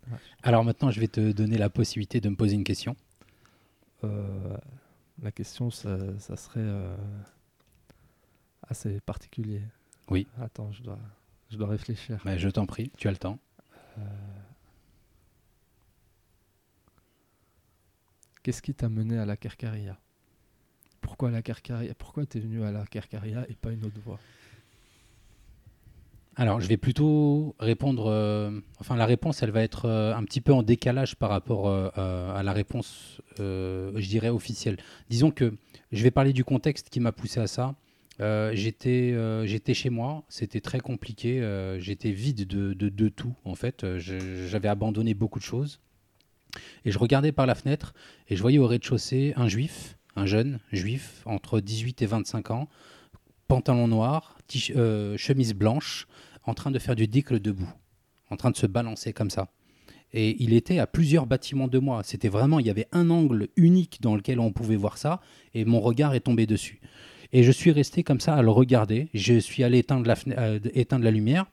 [0.44, 2.96] Alors maintenant, je vais te donner la possibilité de me poser une question.
[4.04, 4.58] Euh,
[5.22, 5.98] la question, ça,
[6.38, 6.96] serait euh,
[8.68, 9.62] assez particulier.
[10.10, 10.28] Oui.
[10.40, 11.00] Attends, je dois,
[11.50, 12.22] je dois réfléchir.
[12.26, 13.40] Mais je t'en prie, tu as le temps.
[13.98, 14.02] Euh,
[18.42, 19.98] qu'est-ce qui t'a mené à la Kerkaria
[21.02, 24.20] Pourquoi la Kerkaria Pourquoi tu es venu à la Kerkaria et pas une autre voie?
[26.36, 28.08] Alors, je vais plutôt répondre.
[28.08, 31.70] Euh, enfin, la réponse, elle va être euh, un petit peu en décalage par rapport
[31.70, 34.78] à la réponse, je dirais, officielle.
[35.10, 35.54] Disons que
[35.92, 37.76] je vais parler du contexte qui m'a poussé à ça.
[38.24, 43.36] Euh, j'étais, euh, j'étais chez moi, c'était très compliqué, euh, j'étais vide de, de, tout
[43.44, 45.82] en fait, j'avais abandonné beaucoup de choses.
[46.86, 47.94] Et je regardais par la fenêtre
[48.30, 52.70] et je voyais au rez-de-chaussée un juif, un jeune juif entre 18 et 25 ans,
[53.50, 54.38] pantalon noir,
[55.18, 56.08] chemise blanche,
[56.46, 57.74] en train de faire du dicle debout,
[58.30, 59.50] en train de se balancer comme ça.
[60.14, 62.04] Et il était à plusieurs bâtiments de moi.
[62.04, 65.20] C'était vraiment, il y avait un angle unique dans lequel on pouvait voir ça,
[65.56, 66.80] et mon regard est tombé dessus.
[67.34, 69.10] Et je suis resté comme ça à le regarder.
[69.16, 71.48] Je suis allé éteindre la, euh, lumière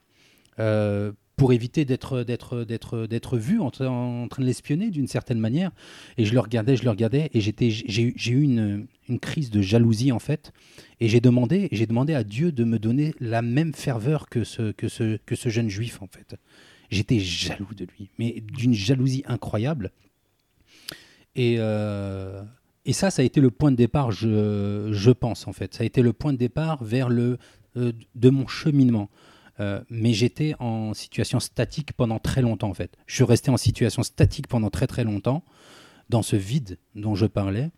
[0.59, 2.23] euh, pour éviter d'être,
[3.37, 5.71] vu en, train de l'espionner d'une certaine manière.
[6.19, 8.85] Et je le regardais, je le regardais, et j'ai, eu une,
[9.19, 10.53] crise de jalousie en fait.
[10.99, 14.71] Et j'ai demandé, j'ai demandé à Dieu de me donner la même ferveur que ce,
[14.71, 16.35] que ce, que ce jeune juif en fait.
[16.91, 19.91] J'étais jaloux de lui, mais d'une jalousie incroyable.
[21.35, 22.43] Et, euh,
[22.85, 25.73] et ça, ça a été le point de départ, je, pense, en fait.
[25.73, 27.37] Ça a été le point de départ vers le,
[27.77, 29.09] euh, de mon cheminement.
[29.59, 32.97] Euh, mais j'étais en situation statique pendant très longtemps, en fait.
[33.05, 35.43] Je suis resté en situation statique pendant très très longtemps,
[36.09, 37.69] dans ce vide dont je parlais.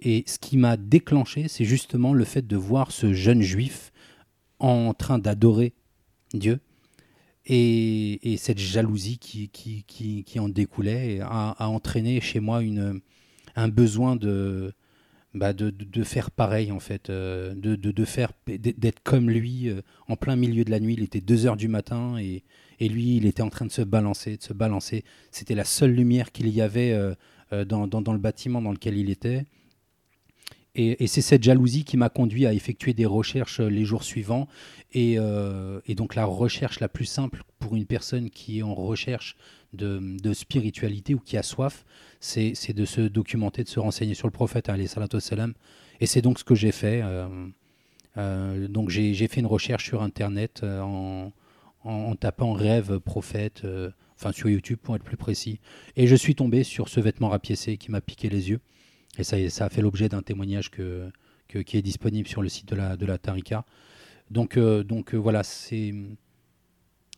[0.00, 3.92] Et ce qui m'a déclenché, c'est justement le fait de voir ce jeune juif
[4.58, 5.72] en train d'adorer
[6.34, 6.60] Dieu.
[7.46, 13.00] Et, et, cette jalousie qui, qui, qui, en découlait a, entraîné chez moi une,
[13.58, 14.72] un besoin de,
[15.34, 20.16] bah de, faire pareil en fait, euh, de, de, faire d'être comme lui euh, en
[20.16, 20.94] plein milieu de la nuit.
[20.94, 22.42] Il était 2 heures du matin et,
[22.80, 25.04] lui, il était en train de se balancer, de se balancer.
[25.32, 29.44] C'était la seule lumière qu'il y avait euh, dans, le bâtiment dans lequel il était.
[30.80, 34.48] Et, c'est cette jalousie qui m'a conduit à effectuer des recherches les jours suivants.
[34.92, 39.36] Et, et, donc la recherche la plus simple pour une personne qui est en recherche
[39.72, 41.84] de, spiritualité ou qui a soif,
[42.20, 44.70] c'est de se documenter, de se renseigner sur le prophète,
[45.18, 45.54] salam.
[46.00, 47.00] Et c'est donc ce que j'ai fait.
[47.02, 47.26] Euh,
[48.16, 50.80] euh, donc j'ai fait une recherche sur Internet euh,
[51.84, 53.62] en, tapant rêve prophète,
[54.16, 55.60] enfin sur YouTube pour être plus précis.
[55.96, 58.60] Et je suis tombé sur ce vêtement rapiécé qui m'a piqué les yeux.
[59.18, 61.10] Et ça, ça a fait l'objet d'un témoignage que,
[61.48, 63.64] qui est disponible sur le site de la, de la Tarika.
[64.30, 65.92] Donc, donc voilà, c'est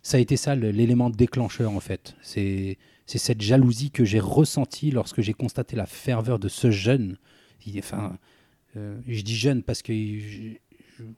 [0.02, 2.16] ça a été ça l'élément déclencheur en fait.
[2.22, 7.18] C'est cette jalousie que j'ai ressentie lorsque j'ai constaté la ferveur de ce jeune.
[7.78, 8.16] Enfin,
[8.76, 9.92] euh, je dis jeune parce que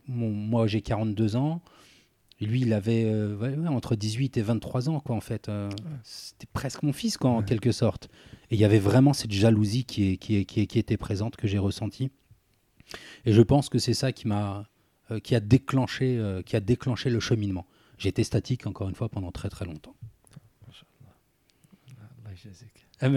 [0.08, 1.60] moi j'ai 42 ans.
[2.40, 5.48] lui, il avait euh, entre 18 et 23 ans, quoi, en fait.
[5.48, 5.70] Euh,
[6.02, 8.08] c'était presque mon fils, quoi, en quelque sorte.
[8.52, 11.36] Et il y avait vraiment cette jalousie qui, est, qui, est, qui, qui était présente,
[11.36, 12.10] que j'ai ressentie.
[13.24, 14.68] Et je pense que c'est ça qui m'a,
[15.24, 17.66] qui a déclenché, qui a déclenché le cheminement.
[17.96, 19.96] J'étais statique, encore une fois, pendant très très longtemps.
[23.00, 23.08] Ah,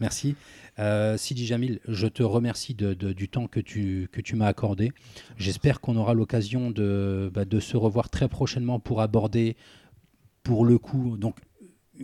[0.00, 0.36] Merci.
[0.78, 4.90] Euh, Sidi Jamil, je te remercie de, du temps que tu, que tu m'as accordé.
[5.36, 9.56] J'espère qu'on aura l'occasion de, bah, de se revoir très prochainement pour aborder,
[10.42, 11.36] pour le coup, donc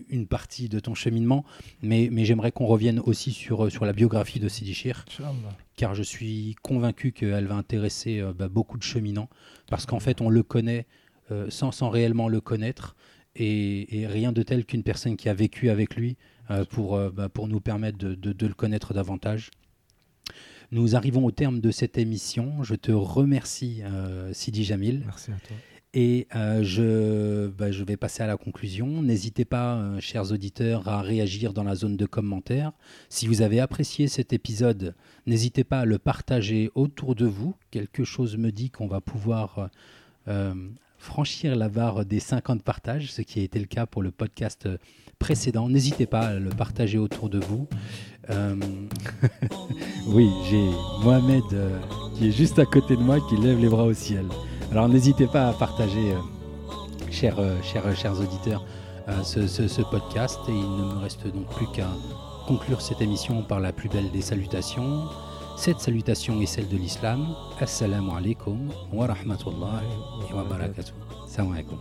[0.09, 1.44] une partie de ton cheminement,
[1.82, 5.05] mais, mais j'aimerais qu'on revienne aussi sur, sur la biographie de Sidi Shir,
[5.76, 9.28] car je suis convaincu qu'elle va intéresser euh, bah, beaucoup de cheminants,
[9.68, 10.86] parce qu'en fait, on le connaît
[11.30, 12.97] euh, sans, sans réellement le connaître,
[13.38, 16.16] et, et rien de tel qu'une personne qui a vécu avec lui
[16.51, 19.51] euh, pour, euh, bah, pour nous permettre de, de, le connaître davantage.
[20.70, 22.62] Nous arrivons au terme de cette émission.
[22.62, 25.03] Je te remercie, euh, Sidi Jamil.
[25.05, 25.57] Merci à toi.
[25.99, 29.01] Et euh, je, bah, je vais passer à la conclusion.
[29.01, 32.72] N'hésitez pas, euh, chers auditeurs, à réagir dans la zone de commentaires.
[33.09, 34.94] Si vous avez apprécié cet épisode,
[35.26, 37.55] n'hésitez pas à le partager autour de vous.
[37.70, 39.70] Quelque chose me dit qu'on va pouvoir
[40.28, 40.53] euh,
[40.99, 44.68] franchir la barre des 50 partages, ce qui a été le cas pour le podcast
[45.18, 45.70] précédent.
[45.70, 47.66] N'hésitez pas à le partager autour de vous.
[50.09, 50.68] oui, j'ai
[51.03, 51.44] Mohamed
[52.16, 54.26] qui est juste à côté de moi qui lève les bras au ciel.
[54.73, 58.64] Alors n'hésitez pas à partager, euh, chers, euh, chers, chers auditeurs,
[59.09, 60.41] euh, ce, podcast.
[60.49, 61.89] Et il ne me reste donc plus qu'à
[62.47, 65.05] conclure cette émission par la plus belle des salutations.
[65.57, 67.29] Cette salutation est celle de l'islam.
[67.61, 69.87] Assalamu alaikum wa rahmatullahi
[70.35, 70.93] wa barakatuh.
[71.39, 71.79] Alaikum.